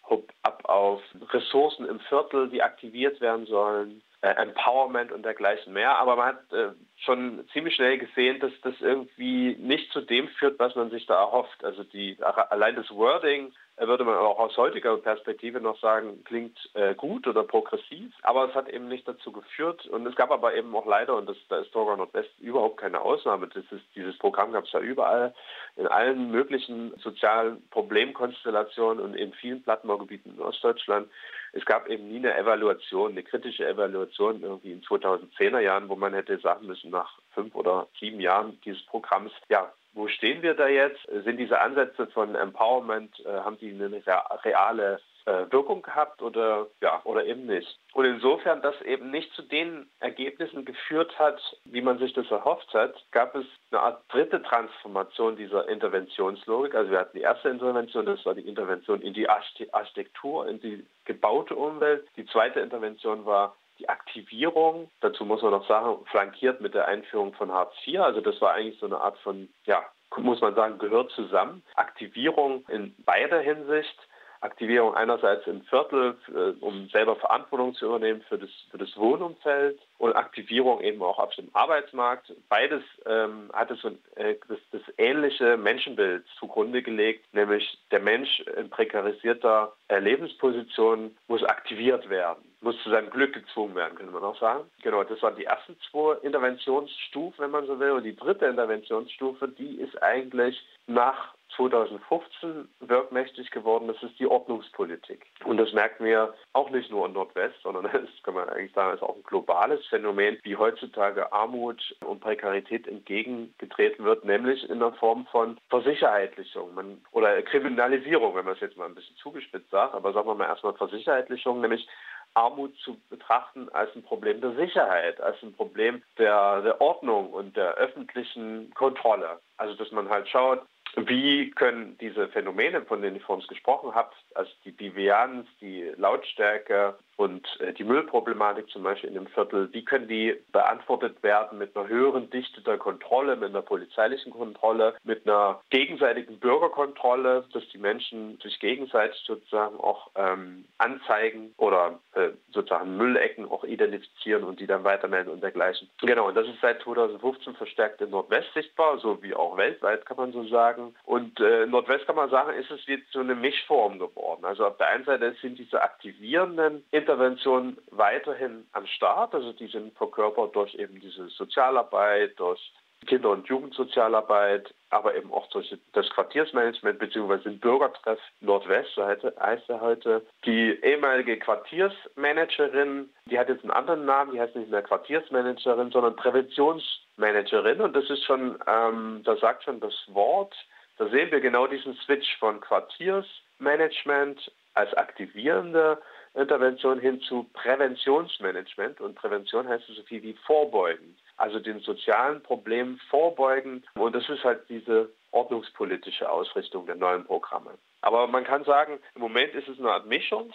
[0.09, 4.01] hob ab auf Ressourcen im Viertel, die aktiviert werden sollen.
[4.21, 5.97] Äh, Empowerment und dergleichen mehr.
[5.97, 6.69] Aber man hat äh,
[7.03, 11.19] schon ziemlich schnell gesehen, dass das irgendwie nicht zu dem führt, was man sich da
[11.19, 11.65] erhofft.
[11.65, 16.57] Also die, allein das Wording äh, würde man auch aus heutiger Perspektive noch sagen, klingt
[16.75, 20.53] äh, gut oder progressiv, aber es hat eben nicht dazu geführt und es gab aber
[20.55, 24.51] eben auch leider, und das, da ist Torgau Nordwest überhaupt keine Ausnahme, ist, dieses Programm
[24.51, 25.33] gab es ja überall,
[25.75, 31.09] in allen möglichen sozialen Problemkonstellationen und in vielen Plattenbaugebieten in Ostdeutschland.
[31.53, 36.13] Es gab eben nie eine Evaluation, eine kritische Evaluation irgendwie in 2010er Jahren, wo man
[36.13, 40.67] hätte sagen müssen, nach fünf oder sieben Jahren dieses Programms, ja, wo stehen wir da
[40.67, 41.01] jetzt?
[41.23, 44.01] Sind diese Ansätze von Empowerment, äh, haben die eine
[44.43, 47.79] reale äh, Wirkung gehabt oder ja oder eben nicht.
[47.93, 52.73] Und insofern das eben nicht zu den Ergebnissen geführt hat, wie man sich das erhofft
[52.73, 56.75] hat, gab es eine Art dritte Transformation dieser Interventionslogik.
[56.75, 60.85] Also wir hatten die erste Intervention, das war die Intervention in die Architektur, in die
[61.05, 62.05] gebaute Umwelt.
[62.17, 67.33] Die zweite Intervention war die Aktivierung, dazu muss man noch sagen, flankiert mit der Einführung
[67.33, 67.99] von Hartz IV.
[67.99, 69.83] Also das war eigentlich so eine Art von, ja,
[70.17, 71.63] muss man sagen, gehört zusammen.
[71.75, 73.97] Aktivierung in beider Hinsicht.
[74.43, 76.17] Aktivierung einerseits im Viertel,
[76.59, 81.33] um selber Verantwortung zu übernehmen für das, für das Wohnumfeld und Aktivierung eben auch auf
[81.35, 82.33] dem Arbeitsmarkt.
[82.49, 88.69] Beides ähm, hatte so äh, das, das, ähnliche Menschenbild zugrunde gelegt, nämlich der Mensch in
[88.69, 94.39] prekarisierter äh, Lebensposition muss aktiviert werden, muss zu seinem Glück gezwungen werden, könnte man auch
[94.39, 94.69] sagen.
[94.81, 97.91] Genau, das waren die ersten zwei Interventionsstufen, wenn man so will.
[97.91, 105.25] Und die dritte Interventionsstufe, die ist eigentlich nach 2015 wirkmächtig geworden, das ist die Ordnungspolitik.
[105.45, 108.95] Und das merken wir auch nicht nur in Nordwest, sondern das kann man eigentlich sagen,
[108.95, 114.93] ist auch ein globales Phänomen, wie heutzutage Armut und Prekarität entgegengetreten wird, nämlich in der
[114.93, 119.93] Form von Versicherheitlichung man, oder Kriminalisierung, wenn man es jetzt mal ein bisschen zugespitzt sagt,
[119.93, 121.87] aber sagen wir mal erstmal Versicherheitlichung, nämlich
[122.35, 127.55] Armut zu betrachten als ein Problem der Sicherheit, als ein Problem der, der Ordnung und
[127.55, 129.39] der öffentlichen Kontrolle.
[129.57, 130.61] Also dass man halt schaut,
[130.95, 136.95] wie können diese Phänomene, von denen ich vorhin gesprochen habe, also die Devianz, die Lautstärke
[137.15, 141.75] und äh, die Müllproblematik zum Beispiel in dem Viertel, wie können die beantwortet werden mit
[141.75, 147.77] einer höheren Dichte der Kontrolle, mit einer polizeilichen Kontrolle, mit einer gegenseitigen Bürgerkontrolle, dass die
[147.77, 154.67] Menschen sich gegenseitig sozusagen auch ähm, anzeigen oder äh, sozusagen Müllecken auch identifizieren und die
[154.67, 155.89] dann weitermelden und dergleichen.
[156.01, 160.17] Genau, und das ist seit 2015 verstärkt in Nordwest sichtbar, so wie auch weltweit kann
[160.17, 160.95] man so sagen.
[161.05, 164.45] Und äh, Nordwest kann man sagen, ist es jetzt so eine Mischform geworden.
[164.45, 169.35] Also auf der einen Seite sind diese aktivierenden Interventionen weiterhin am Start.
[169.35, 172.71] Also die sind verkörpert durch eben diese Sozialarbeit, durch
[173.05, 177.37] Kinder- und Jugendsozialarbeit, aber eben auch durch das Quartiersmanagement bzw.
[177.39, 180.25] den Bürgertreff Nordwest, so heißt er heute.
[180.45, 186.15] Die ehemalige Quartiersmanagerin, die hat jetzt einen anderen Namen, die heißt nicht mehr Quartiersmanagerin, sondern
[186.15, 190.55] Präventionsmanagerin und das ist schon, ähm, da sagt schon das Wort,
[190.97, 195.99] da sehen wir genau diesen Switch von Quartiersmanagement als aktivierende
[196.35, 199.01] Intervention hin zu Präventionsmanagement.
[199.01, 201.15] Und Prävention heißt so viel wie vorbeugen.
[201.37, 203.83] Also den sozialen Problemen vorbeugen.
[203.95, 207.71] Und das ist halt diese ordnungspolitische Ausrichtung der neuen Programme.
[208.01, 210.53] Aber man kann sagen, im Moment ist es eine Art Mischung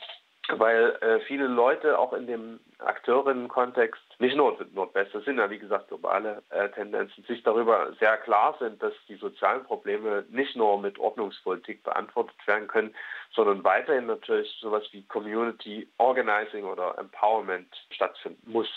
[0.57, 5.59] weil äh, viele Leute auch in dem Akteurinnenkontext, nicht nur Nordwest, das sind ja wie
[5.59, 10.81] gesagt globale äh, Tendenzen, sich darüber sehr klar sind, dass die sozialen Probleme nicht nur
[10.81, 12.95] mit Ordnungspolitik beantwortet werden können,
[13.35, 18.69] sondern weiterhin natürlich sowas wie Community Organizing oder Empowerment stattfinden muss.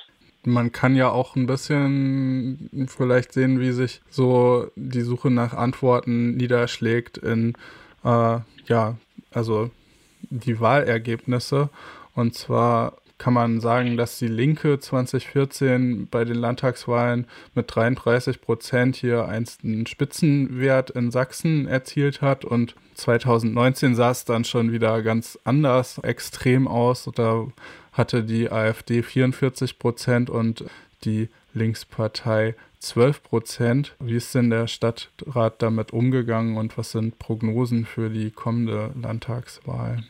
[0.44, 6.36] Man kann ja auch ein bisschen vielleicht sehen, wie sich so die Suche nach Antworten
[6.36, 7.54] niederschlägt in,
[8.04, 8.96] äh, ja,
[9.32, 9.72] also
[10.30, 11.70] die Wahlergebnisse.
[12.16, 18.96] Und zwar kann man sagen, dass die Linke 2014 bei den Landtagswahlen mit 33 Prozent
[18.96, 25.38] hier einen Spitzenwert in Sachsen erzielt hat und 2019 sah es dann schon wieder ganz
[25.44, 27.08] anders, extrem aus.
[27.14, 27.46] Da
[27.92, 30.66] hatte die AfD 44 Prozent und
[31.04, 33.96] die Linkspartei 12 Prozent.
[34.00, 40.04] Wie ist denn der Stadtrat damit umgegangen und was sind Prognosen für die kommende Landtagswahl?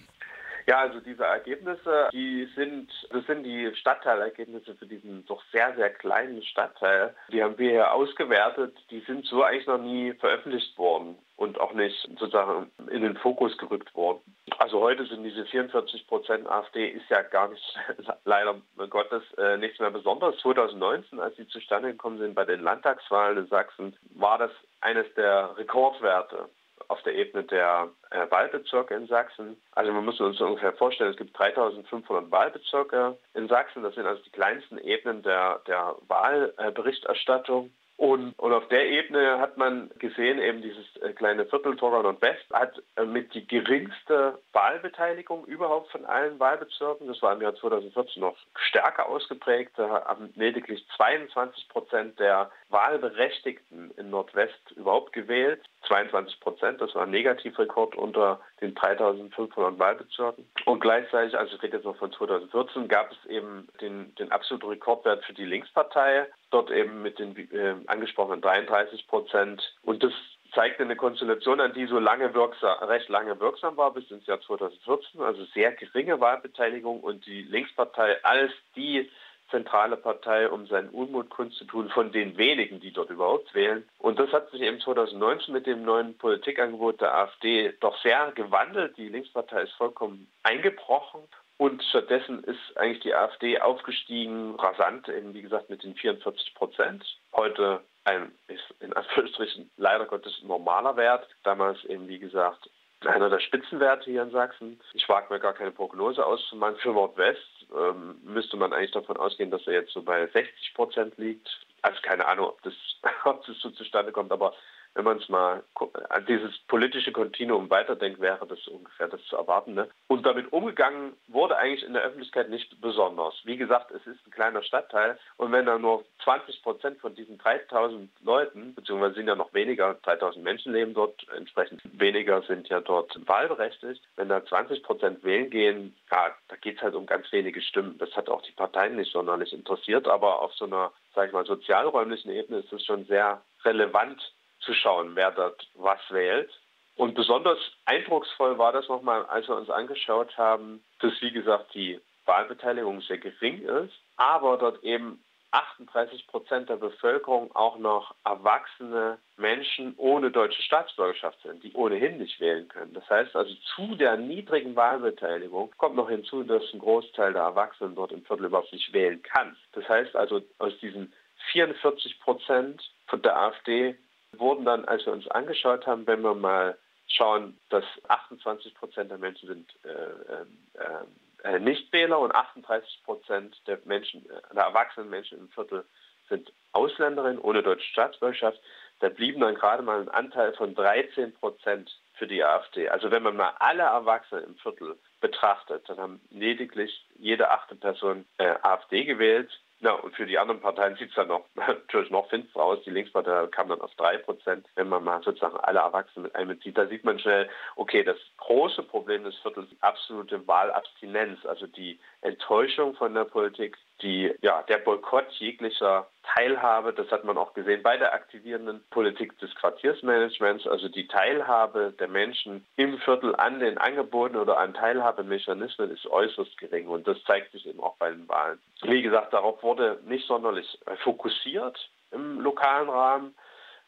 [0.71, 5.89] Ja, also diese Ergebnisse, die sind, das sind die Stadtteilergebnisse für diesen doch sehr, sehr
[5.89, 7.13] kleinen Stadtteil.
[7.29, 8.73] Die haben wir hier ausgewertet.
[8.89, 13.57] Die sind so eigentlich noch nie veröffentlicht worden und auch nicht sozusagen in den Fokus
[13.57, 14.21] gerückt worden.
[14.59, 17.79] Also heute sind diese 44 Prozent AfD ist ja gar nicht,
[18.23, 18.55] leider
[18.89, 20.37] Gottes, äh, nichts mehr Besonderes.
[20.37, 25.57] 2019, als sie zustande gekommen sind bei den Landtagswahlen in Sachsen, war das eines der
[25.57, 26.47] Rekordwerte
[26.87, 29.61] auf der Ebene der äh, Wahlbezirke in Sachsen.
[29.73, 33.83] Also wir müssen uns ungefähr vorstellen, es gibt 3500 Wahlbezirke in Sachsen.
[33.83, 37.71] Das sind also die kleinsten Ebenen der, der Wahlberichterstattung.
[38.01, 42.19] Und, und auf der Ebene hat man gesehen, eben dieses äh, kleine Viertel Torgau und
[42.23, 47.07] West hat äh, mit die geringste Wahlbeteiligung überhaupt von allen Wahlbezirken.
[47.07, 49.73] Das war im Jahr 2014 noch stärker ausgeprägt.
[49.75, 55.61] Da haben lediglich 22 Prozent der Wahlberechtigten in Nordwest überhaupt gewählt.
[55.87, 60.47] 22 Prozent, das war ein Negativrekord unter den 3500 Wahlbezirken.
[60.65, 64.67] Und gleichzeitig, also ich rede jetzt noch von 2014, gab es eben den, den absoluten
[64.67, 69.61] Rekordwert für die Linkspartei, dort eben mit den äh, angesprochenen 33 Prozent.
[69.83, 70.13] Und das
[70.53, 74.41] zeigte eine Konstellation an, die so lange wirksam, recht lange wirksam war, bis ins Jahr
[74.41, 79.09] 2014, also sehr geringe Wahlbeteiligung und die Linkspartei als die
[79.51, 83.87] zentrale Partei, um seinen Unmut kundzutun von den wenigen, die dort überhaupt wählen.
[83.99, 88.97] Und das hat sich eben 2019 mit dem neuen Politikangebot der AfD doch sehr gewandelt.
[88.97, 91.21] Die Linkspartei ist vollkommen eingebrochen.
[91.57, 97.05] Und stattdessen ist eigentlich die AfD aufgestiegen, rasant, eben wie gesagt mit den 44 Prozent.
[97.33, 98.31] Heute ein,
[98.79, 101.27] in Anführungsstrichen leider Gottes normaler Wert.
[101.43, 102.67] Damals eben wie gesagt
[103.05, 104.79] einer der Spitzenwerte hier in Sachsen.
[104.93, 106.77] Ich wage mir gar keine Prognose auszumachen.
[106.77, 107.39] Für Nordwest
[107.75, 111.49] ähm, müsste man eigentlich davon ausgehen, dass er jetzt so bei 60 Prozent liegt.
[111.81, 112.73] Also keine Ahnung, ob das,
[113.25, 114.53] ob das so zustande kommt, aber
[114.93, 115.63] wenn man es mal
[116.09, 119.73] an dieses politische Kontinuum weiterdenkt, wäre das ungefähr das zu erwarten.
[119.73, 119.87] Ne?
[120.07, 123.35] Und damit umgegangen wurde eigentlich in der Öffentlichkeit nicht besonders.
[123.43, 127.37] Wie gesagt, es ist ein kleiner Stadtteil und wenn da nur 20 Prozent von diesen
[127.37, 132.81] 3000 Leuten, beziehungsweise sind ja noch weniger, 3000 Menschen leben dort, entsprechend weniger sind ja
[132.81, 137.31] dort wahlberechtigt, wenn da 20 Prozent wählen gehen, ja, da geht es halt um ganz
[137.31, 137.97] wenige Stimmen.
[137.97, 141.45] Das hat auch die Parteien nicht sonderlich interessiert, aber auf so einer, sag ich mal,
[141.45, 144.21] sozialräumlichen Ebene ist es schon sehr relevant,
[144.61, 146.51] zu schauen, wer dort was wählt.
[146.95, 151.99] Und besonders eindrucksvoll war das nochmal, als wir uns angeschaut haben, dass, wie gesagt, die
[152.25, 159.93] Wahlbeteiligung sehr gering ist, aber dort eben 38 Prozent der Bevölkerung auch noch erwachsene Menschen
[159.97, 162.93] ohne deutsche Staatsbürgerschaft sind, die ohnehin nicht wählen können.
[162.93, 167.95] Das heißt also, zu der niedrigen Wahlbeteiligung kommt noch hinzu, dass ein Großteil der Erwachsenen
[167.95, 169.57] dort im Viertel überhaupt nicht wählen kann.
[169.73, 171.11] Das heißt also, aus diesen
[171.51, 173.97] 44 Prozent von der AfD
[174.37, 179.17] wurden dann, als wir uns angeschaut haben, wenn wir mal schauen, dass 28 Prozent der
[179.17, 185.39] Menschen sind äh, äh, äh, Nichtwähler und 38 Prozent der Menschen, äh, der erwachsenen Menschen
[185.39, 185.85] im Viertel
[186.29, 188.59] sind Ausländerinnen ohne deutsche Staatsbürgerschaft,
[188.99, 192.87] da blieben dann gerade mal ein Anteil von 13 Prozent für die AfD.
[192.87, 198.25] Also wenn man mal alle Erwachsenen im Viertel betrachtet, dann haben lediglich jede achte Person
[198.37, 199.49] äh, AfD gewählt.
[199.83, 202.83] Ja, und für die anderen Parteien sieht es dann noch, natürlich noch finster aus.
[202.85, 206.77] Die Linkspartei kam dann auf drei Prozent, wenn man mal sozusagen alle Erwachsenen mit einbezieht.
[206.77, 211.99] Da sieht man schnell, okay, das große Problem des Viertels ist absolute Wahlabstinenz, also die
[212.21, 217.83] Enttäuschung von der Politik, die, ja, der Boykott jeglicher Teilhabe, das hat man auch gesehen
[217.83, 223.77] bei der aktivierenden Politik des Quartiersmanagements, also die Teilhabe der Menschen im Viertel an den
[223.77, 228.27] Angeboten oder an Teilhabemechanismen ist äußerst gering und das zeigt sich eben auch bei den
[228.27, 228.59] Wahlen.
[228.83, 231.77] Wie gesagt, darauf wurde nicht sonderlich fokussiert
[232.11, 233.35] im lokalen Rahmen.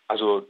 [0.08, 0.48] Also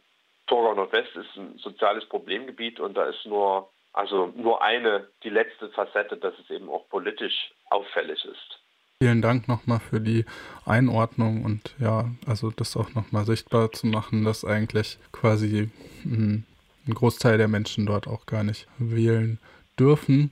[0.48, 5.70] Torgau Nordwest ist ein soziales Problemgebiet und da ist nur also nur eine, die letzte
[5.70, 8.60] Facette, dass es eben auch politisch auffällig ist.
[9.02, 10.24] Vielen Dank nochmal für die
[10.66, 15.70] Einordnung und ja, also das auch nochmal sichtbar zu machen, dass eigentlich quasi
[16.04, 16.44] hm,
[16.88, 19.40] ein Großteil der Menschen dort auch gar nicht wählen
[19.78, 20.32] dürfen.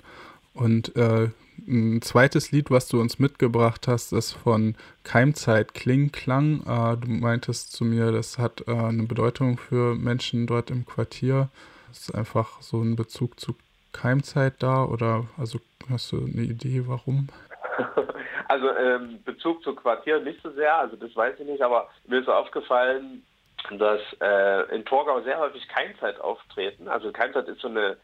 [0.54, 1.30] Und äh,
[1.68, 6.62] ein zweites Lied, was du uns mitgebracht hast, ist von Keimzeit Klingklang.
[6.66, 11.50] Äh, du meintest zu mir, das hat äh, eine Bedeutung für Menschen dort im Quartier.
[11.92, 13.56] Ist einfach so ein Bezug zu
[13.92, 17.28] Keimzeit da oder also hast du eine Idee, warum?
[18.48, 22.20] Also ähm, Bezug zu Quartier nicht so sehr, also das weiß ich nicht, aber mir
[22.20, 23.26] ist aufgefallen,
[23.70, 26.88] dass äh, in Torgau sehr häufig Keimzeit auftreten.
[26.88, 27.98] Also Keimzeit ist so eine,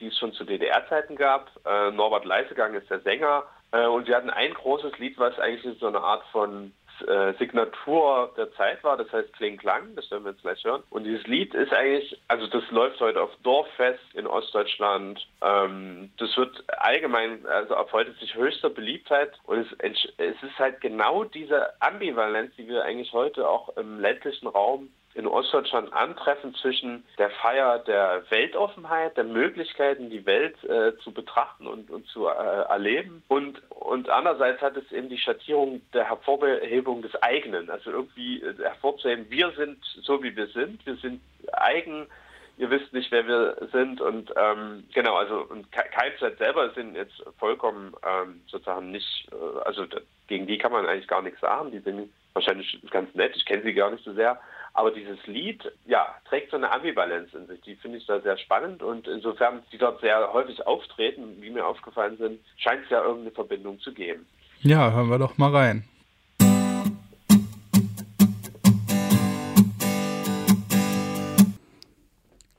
[0.00, 1.50] die es schon zu DDR-Zeiten gab.
[1.64, 5.78] Äh, Norbert Leisegang ist der Sänger äh, und wir hatten ein großes Lied, was eigentlich
[5.78, 6.72] so eine Art von
[7.06, 10.82] äh, Signatur der Zeit war, das heißt Kling Klang, das werden wir jetzt gleich hören.
[10.90, 15.26] Und dieses Lied ist eigentlich, also das läuft heute auf Dorffest in Ostdeutschland.
[15.42, 21.24] Ähm, das wird allgemein, also erfreut sich höchster Beliebtheit und es, es ist halt genau
[21.24, 27.30] diese Ambivalenz, die wir eigentlich heute auch im ländlichen Raum in Ostdeutschland antreffen zwischen der
[27.30, 33.24] Feier der Weltoffenheit, der Möglichkeiten, die Welt äh, zu betrachten und, und zu äh, erleben.
[33.26, 38.54] Und, und andererseits hat es eben die Schattierung der Hervorhebung des eigenen, also irgendwie äh,
[38.62, 41.20] hervorzuheben, wir sind so, wie wir sind, wir sind
[41.52, 42.06] eigen,
[42.56, 44.00] ihr wisst nicht, wer wir sind.
[44.00, 49.84] Und ähm, genau, also und Keimzeit selber sind jetzt vollkommen ähm, sozusagen nicht, äh, also
[50.28, 53.64] gegen die kann man eigentlich gar nichts sagen, die sind wahrscheinlich ganz nett, ich kenne
[53.64, 54.38] sie gar nicht so sehr,
[54.78, 57.60] aber dieses Lied, ja, trägt so eine Ambivalenz in sich.
[57.62, 61.66] Die finde ich da sehr spannend und insofern die dort sehr häufig auftreten, wie mir
[61.66, 64.24] aufgefallen sind, scheint es ja irgendeine Verbindung zu geben.
[64.60, 65.82] Ja, hören wir doch mal rein.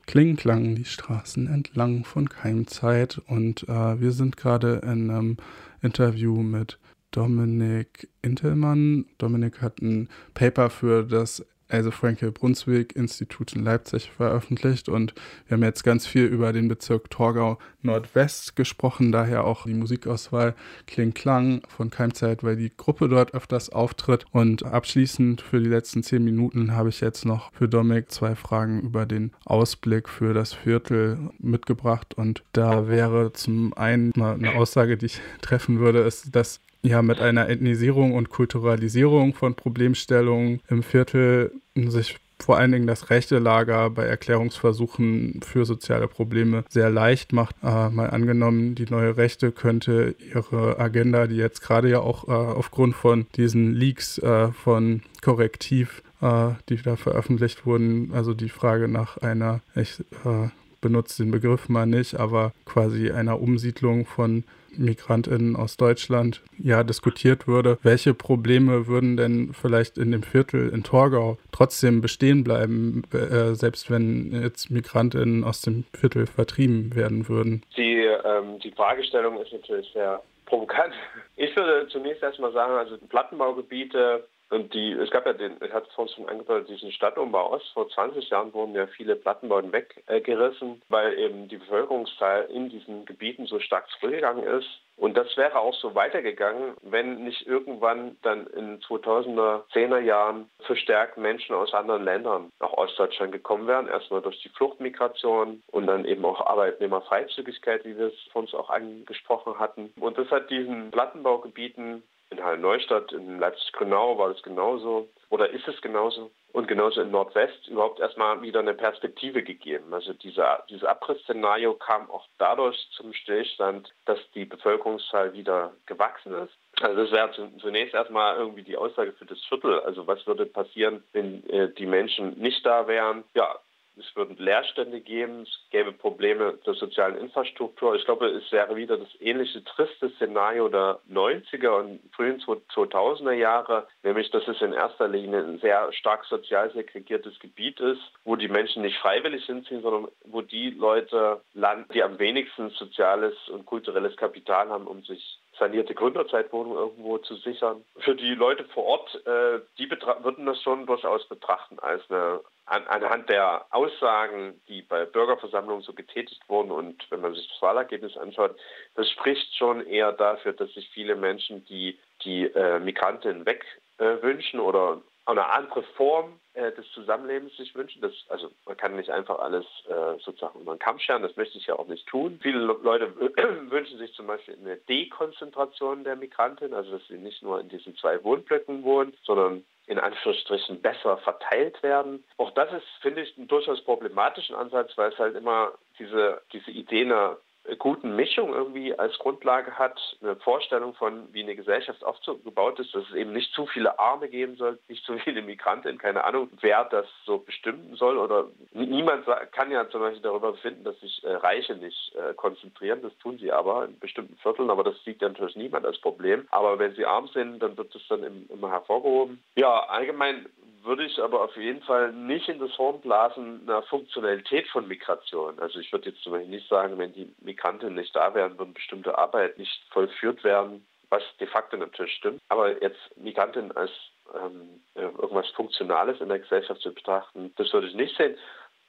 [0.04, 5.36] Kling klang die Straßen entlang von Keimzeit und äh, wir sind gerade in einem
[5.80, 6.78] Interview mit
[7.12, 9.06] Dominik Intelmann.
[9.18, 15.14] Dominik hat ein Paper für das Else Frankel Brunswick Institut in Leipzig veröffentlicht und
[15.46, 20.54] wir haben jetzt ganz viel über den Bezirk Torgau Nordwest gesprochen, daher auch die Musikauswahl
[20.86, 24.24] Kling Klang von Keimzeit, weil die Gruppe dort öfters auftritt.
[24.32, 28.80] Und abschließend für die letzten zehn Minuten habe ich jetzt noch für Dominik zwei Fragen
[28.80, 32.14] über den Ausblick für das Viertel mitgebracht.
[32.14, 37.20] Und da wäre zum einen eine Aussage, die ich treffen würde, ist, dass ja mit
[37.20, 43.90] einer Ethnisierung und Kulturalisierung von Problemstellungen im Viertel sich vor allen Dingen das rechte Lager
[43.90, 47.56] bei Erklärungsversuchen für soziale Probleme sehr leicht macht.
[47.62, 52.32] Äh, mal angenommen, die neue Rechte könnte ihre Agenda, die jetzt gerade ja auch äh,
[52.32, 58.88] aufgrund von diesen Leaks äh, von Korrektiv, äh, die da veröffentlicht wurden, also die Frage
[58.88, 60.48] nach einer, ich äh,
[60.80, 64.44] benutze den Begriff mal nicht, aber quasi einer Umsiedlung von
[64.78, 70.82] MigrantInnen aus Deutschland ja diskutiert würde, welche Probleme würden denn vielleicht in dem Viertel in
[70.82, 77.62] Torgau trotzdem bestehen bleiben, äh, selbst wenn jetzt MigrantInnen aus dem Viertel vertrieben werden würden?
[77.76, 80.94] Die, ähm, die Fragestellung ist natürlich sehr provokant.
[81.36, 85.86] Ich würde zunächst erstmal sagen, also Plattenbaugebiete und die, es gab ja den, ich hatte
[85.88, 87.70] es vorhin schon angedeutet, diesen Stadtumbau Ost.
[87.72, 93.46] Vor 20 Jahren wurden ja viele Plattenbauten weggerissen, weil eben die Bevölkerungszahl in diesen Gebieten
[93.46, 94.68] so stark zurückgegangen ist.
[94.96, 101.16] Und das wäre auch so weitergegangen, wenn nicht irgendwann dann in 2010er, 10er Jahren verstärkt
[101.16, 103.86] Menschen aus anderen Ländern nach Ostdeutschland gekommen wären.
[103.86, 108.68] Erstmal durch die Fluchtmigration und dann eben auch Arbeitnehmerfreizügigkeit, wie wir es von uns auch
[108.68, 109.92] angesprochen hatten.
[109.98, 115.80] Und das hat diesen Plattenbaugebieten in Halle-Neustadt, in Leipzig-Grünau war das genauso oder ist es
[115.80, 116.30] genauso.
[116.52, 119.94] Und genauso in Nordwest überhaupt erstmal wieder eine Perspektive gegeben.
[119.94, 126.52] Also dieser, dieses Abrissszenario kam auch dadurch zum Stillstand, dass die Bevölkerungszahl wieder gewachsen ist.
[126.80, 129.78] Also das wäre zunächst erstmal irgendwie die Aussage für das Viertel.
[129.80, 133.22] Also was würde passieren, wenn äh, die Menschen nicht da wären?
[133.34, 133.56] Ja,
[133.98, 137.94] es würden Leerstände geben, es gäbe Probleme der sozialen Infrastruktur.
[137.94, 143.86] Ich glaube, es wäre wieder das ähnliche triste Szenario der 90er und frühen 2000er Jahre,
[144.02, 148.48] nämlich dass es in erster Linie ein sehr stark sozial segregiertes Gebiet ist, wo die
[148.48, 154.16] Menschen nicht freiwillig hinziehen, sondern wo die Leute landen, die am wenigsten soziales und kulturelles
[154.16, 157.84] Kapital haben, um sich sanierte Gründerzeitwohnungen irgendwo zu sichern.
[157.98, 162.86] Für die Leute vor Ort, äh, die würden das schon durchaus betrachten als eine an,
[162.86, 168.16] anhand der Aussagen, die bei Bürgerversammlungen so getätigt wurden und wenn man sich das Wahlergebnis
[168.16, 168.56] anschaut,
[168.94, 174.62] das spricht schon eher dafür, dass sich viele Menschen, die die äh, Migranten wegwünschen äh,
[174.62, 178.02] oder eine andere Form äh, des Zusammenlebens sich wünschen.
[178.02, 181.58] Das, also man kann nicht einfach alles äh, sozusagen über den Kamm scheren, das möchte
[181.58, 182.38] ich ja auch nicht tun.
[182.42, 183.12] Viele Leute
[183.70, 187.96] wünschen sich zum Beispiel eine Dekonzentration der Migranten, also dass sie nicht nur in diesen
[187.96, 192.24] zwei Wohnblöcken wohnen, sondern in Anführungsstrichen besser verteilt werden.
[192.36, 196.70] Auch das ist, finde ich, einen durchaus problematischen Ansatz, weil es halt immer diese, diese
[196.70, 197.38] Idee einer
[197.78, 203.04] guten Mischung irgendwie als Grundlage hat, eine Vorstellung von, wie eine Gesellschaft aufgebaut ist, dass
[203.08, 206.84] es eben nicht zu viele Arme geben soll, nicht zu viele Migranten, keine Ahnung, wer
[206.84, 211.32] das so bestimmen soll oder niemand kann ja zum Beispiel darüber befinden, dass sich äh,
[211.32, 215.28] Reiche nicht äh, konzentrieren, das tun sie aber in bestimmten Vierteln, aber das sieht ja
[215.28, 216.46] natürlich niemand als Problem.
[216.50, 219.42] Aber wenn sie arm sind, dann wird das dann immer hervorgehoben.
[219.56, 220.46] Ja, allgemein
[220.82, 225.58] würde ich aber auf jeden Fall nicht in das Horn blasen einer Funktionalität von Migration.
[225.58, 228.74] Also ich würde jetzt zum Beispiel nicht sagen, wenn die Migranten nicht da wären, würden
[228.74, 232.40] bestimmte Arbeit nicht vollführt werden, was de facto natürlich stimmt.
[232.48, 233.90] Aber jetzt Migranten als
[234.34, 238.36] ähm, äh, irgendwas Funktionales in der Gesellschaft zu betrachten, das würde ich nicht sehen.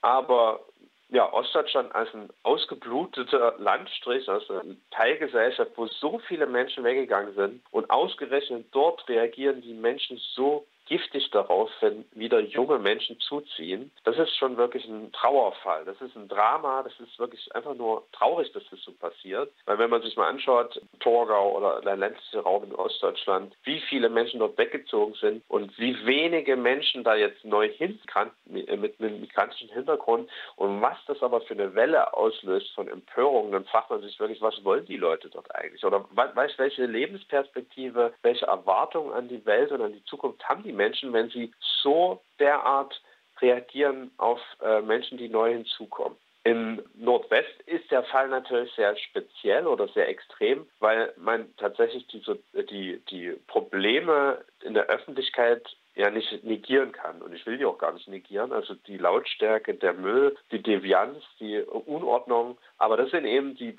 [0.01, 0.61] Aber
[1.09, 7.61] ja, Ostdeutschland als ein ausgebluteter Landstrich, also eine Teilgesellschaft, wo so viele Menschen weggegangen sind
[7.71, 13.91] und ausgerechnet dort reagieren die Menschen so giftig darauf, wenn wieder junge Menschen zuziehen.
[14.03, 15.85] Das ist schon wirklich ein Trauerfall.
[15.85, 16.83] Das ist ein Drama.
[16.83, 19.53] Das ist wirklich einfach nur traurig, dass das so passiert.
[19.65, 24.09] Weil wenn man sich mal anschaut, Torgau oder der ländliche Raum in Ostdeutschland, wie viele
[24.09, 27.97] Menschen dort weggezogen sind und wie wenige Menschen da jetzt neu hin
[28.45, 33.63] mit einem migrantischen Hintergrund und was das aber für eine Welle auslöst von Empörung, dann
[33.63, 35.85] fragt man sich wirklich, was wollen die Leute dort eigentlich?
[35.85, 40.73] Oder weiß, welche Lebensperspektive, welche Erwartungen an die Welt und an die Zukunft haben die
[40.73, 40.80] Menschen,
[41.13, 41.51] wenn sie
[41.81, 43.01] so derart
[43.41, 46.17] reagieren auf äh, Menschen, die neu hinzukommen.
[46.43, 52.23] In Nordwest ist der Fall natürlich sehr speziell oder sehr extrem, weil man tatsächlich die,
[52.69, 55.63] die, die Probleme in der Öffentlichkeit
[55.95, 57.21] ja nicht negieren kann.
[57.21, 58.51] Und ich will die auch gar nicht negieren.
[58.53, 62.57] Also die Lautstärke, der Müll, die Devianz, die Unordnung.
[62.77, 63.75] Aber das sind eben die,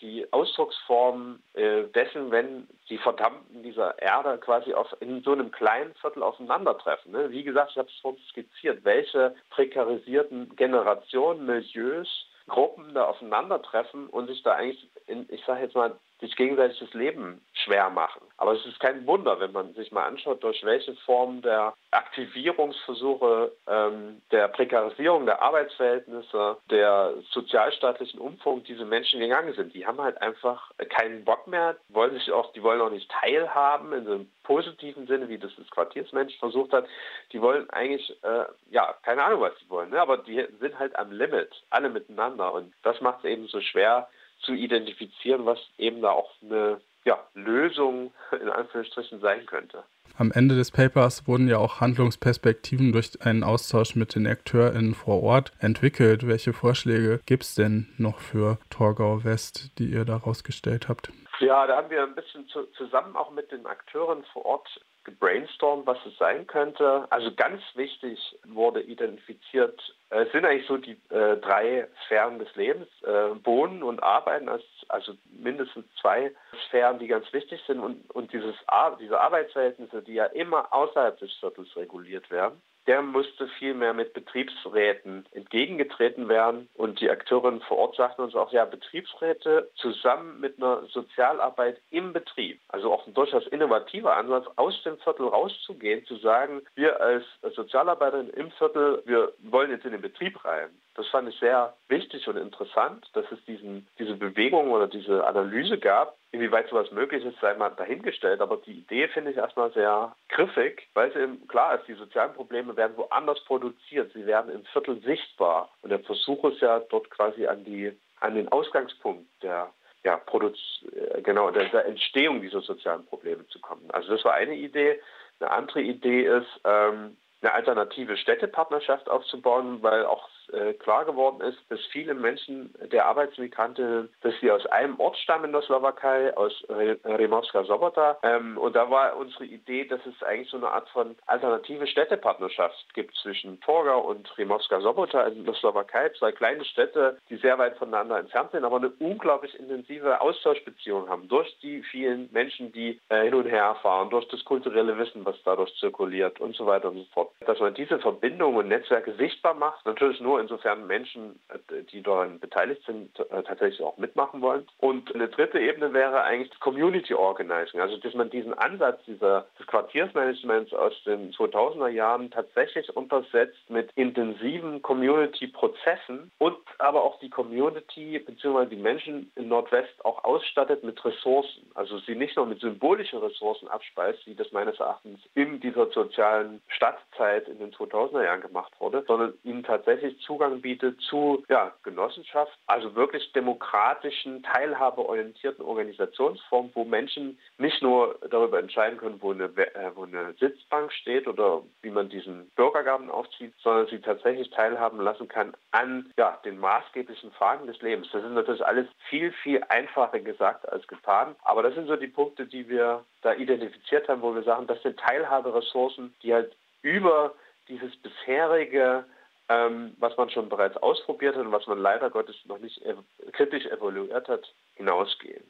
[0.00, 5.94] die Ausdrucksformen äh, dessen, wenn die Verdammten dieser Erde quasi auf, in so einem kleinen
[5.94, 7.12] Viertel aufeinandertreffen.
[7.12, 7.30] Ne?
[7.30, 12.08] Wie gesagt, ich habe es vorhin skizziert, welche prekarisierten Generationen, Milieus,
[12.48, 16.94] Gruppen da aufeinandertreffen und sich da eigentlich, in, ich sage jetzt mal, sich gegenseitig das
[16.94, 18.22] Leben schwer machen.
[18.36, 23.52] Aber es ist kein Wunder, wenn man sich mal anschaut, durch welche Form der Aktivierungsversuche,
[23.66, 29.74] ähm, der Prekarisierung der Arbeitsverhältnisse, der sozialstaatlichen Umfang diese Menschen gegangen sind.
[29.74, 33.92] Die haben halt einfach keinen Bock mehr, wollen sich auch, die wollen auch nicht teilhaben
[33.92, 36.86] in so einem positiven Sinne, wie das das Quartiersmensch versucht hat.
[37.32, 40.00] Die wollen eigentlich, äh, ja, keine Ahnung, was sie wollen, ne?
[40.00, 42.52] aber die sind halt am Limit, alle miteinander.
[42.52, 44.08] Und das macht es eben so schwer,
[44.42, 49.84] zu identifizieren, was eben da auch eine ja, Lösung in Anführungsstrichen sein könnte.
[50.18, 55.22] Am Ende des Papers wurden ja auch Handlungsperspektiven durch einen Austausch mit den AkteurInnen vor
[55.22, 56.26] Ort entwickelt.
[56.26, 61.10] Welche Vorschläge gibt es denn noch für Torgau West, die ihr da rausgestellt habt?
[61.42, 64.68] Ja, da haben wir ein bisschen zu, zusammen auch mit den Akteuren vor Ort
[65.02, 67.08] gebrainstormt, was es sein könnte.
[67.10, 68.16] Also ganz wichtig
[68.46, 69.80] wurde identifiziert,
[70.10, 74.48] äh, es sind eigentlich so die äh, drei Sphären des Lebens, äh, Wohnen und Arbeiten,
[74.48, 76.30] als, also mindestens zwei
[76.68, 78.54] Sphären, die ganz wichtig sind und, und dieses,
[79.00, 85.26] diese Arbeitsverhältnisse, die ja immer außerhalb des Viertels reguliert werden der musste vielmehr mit Betriebsräten
[85.32, 86.68] entgegengetreten werden.
[86.74, 92.12] Und die Akteurinnen vor Ort sagten uns auch, ja, Betriebsräte zusammen mit einer Sozialarbeit im
[92.12, 97.24] Betrieb, also auch ein durchaus innovativer Ansatz, aus dem Viertel rauszugehen, zu sagen, wir als
[97.54, 100.70] Sozialarbeiterinnen im Viertel, wir wollen jetzt in den Betrieb rein.
[100.94, 105.78] Das fand ich sehr wichtig und interessant, dass es diesen, diese Bewegung oder diese Analyse
[105.78, 106.16] gab.
[106.32, 108.40] Inwieweit sowas möglich ist, sei mal dahingestellt.
[108.40, 112.34] Aber die Idee finde ich erstmal sehr griffig, weil es eben klar ist, die sozialen
[112.34, 114.12] Probleme werden woanders produziert.
[114.12, 115.70] Sie werden im Viertel sichtbar.
[115.80, 119.70] Und der Versuch ist ja dort quasi an, die, an den Ausgangspunkt der
[120.04, 123.88] ja, äh, genau, der, der Entstehung dieser sozialen Probleme zu kommen.
[123.92, 125.00] Also das war eine Idee.
[125.40, 131.58] Eine andere Idee ist, ähm, eine alternative Städtepartnerschaft aufzubauen, weil auch äh, klar geworden ist,
[131.68, 136.52] dass viele Menschen der Arbeitsmigranten, dass sie aus einem Ort stammen in der Slowakei, aus
[136.68, 138.18] Rimowska Sobota.
[138.22, 142.94] Ähm, und da war unsere Idee, dass es eigentlich so eine Art von alternative Städtepartnerschaft
[142.94, 146.10] gibt zwischen Torgau und Rimowska Sobota in der Slowakei.
[146.18, 151.28] Zwei kleine Städte, die sehr weit voneinander entfernt sind, aber eine unglaublich intensive Austauschbeziehung haben
[151.28, 155.36] durch die vielen Menschen, die äh, hin und her fahren, durch das kulturelle Wissen, was
[155.44, 157.30] dadurch zirkuliert und so weiter und so fort.
[157.46, 162.38] Dass man diese Verbindungen und Netzwerke sichtbar macht, natürlich nur insofern Menschen, äh, die daran
[162.38, 164.66] beteiligt sind, äh, tatsächlich auch mitmachen wollen.
[164.78, 169.66] Und eine dritte Ebene wäre eigentlich Community Organizing, also dass man diesen Ansatz dieser, des
[169.66, 178.18] Quartiersmanagements aus den 2000er Jahren tatsächlich untersetzt mit intensiven Community-Prozessen und aber auch die Community
[178.18, 178.66] bzw.
[178.66, 181.70] die Menschen in Nordwest auch ausstattet mit Ressourcen.
[181.74, 186.60] Also sie nicht nur mit symbolischen Ressourcen abspeist, wie das meines Erachtens in dieser sozialen
[186.68, 192.52] Stadtzeit in den 2000er Jahren gemacht wurde, sondern ihnen tatsächlich Zugang bietet zu ja, Genossenschaft,
[192.66, 199.90] also wirklich demokratischen, teilhabeorientierten Organisationsformen, wo Menschen nicht nur darüber entscheiden können, wo eine, äh,
[199.94, 205.28] wo eine Sitzbank steht oder wie man diesen Bürgergarten aufzieht, sondern sie tatsächlich teilhaben lassen
[205.28, 208.08] kann an ja, den maßgeblichen Fragen des Lebens.
[208.12, 212.08] Das ist natürlich alles viel, viel einfacher gesagt als getan, aber das sind so die
[212.08, 217.34] Punkte, die wir da identifiziert haben, wo wir sagen, das sind Teilhaberessourcen, die halt über
[217.68, 219.04] dieses bisherige
[219.48, 222.98] ähm, was man schon bereits ausprobiert hat und was man leider Gottes noch nicht ev
[223.32, 225.44] kritisch evaluiert hat, hinausgehen.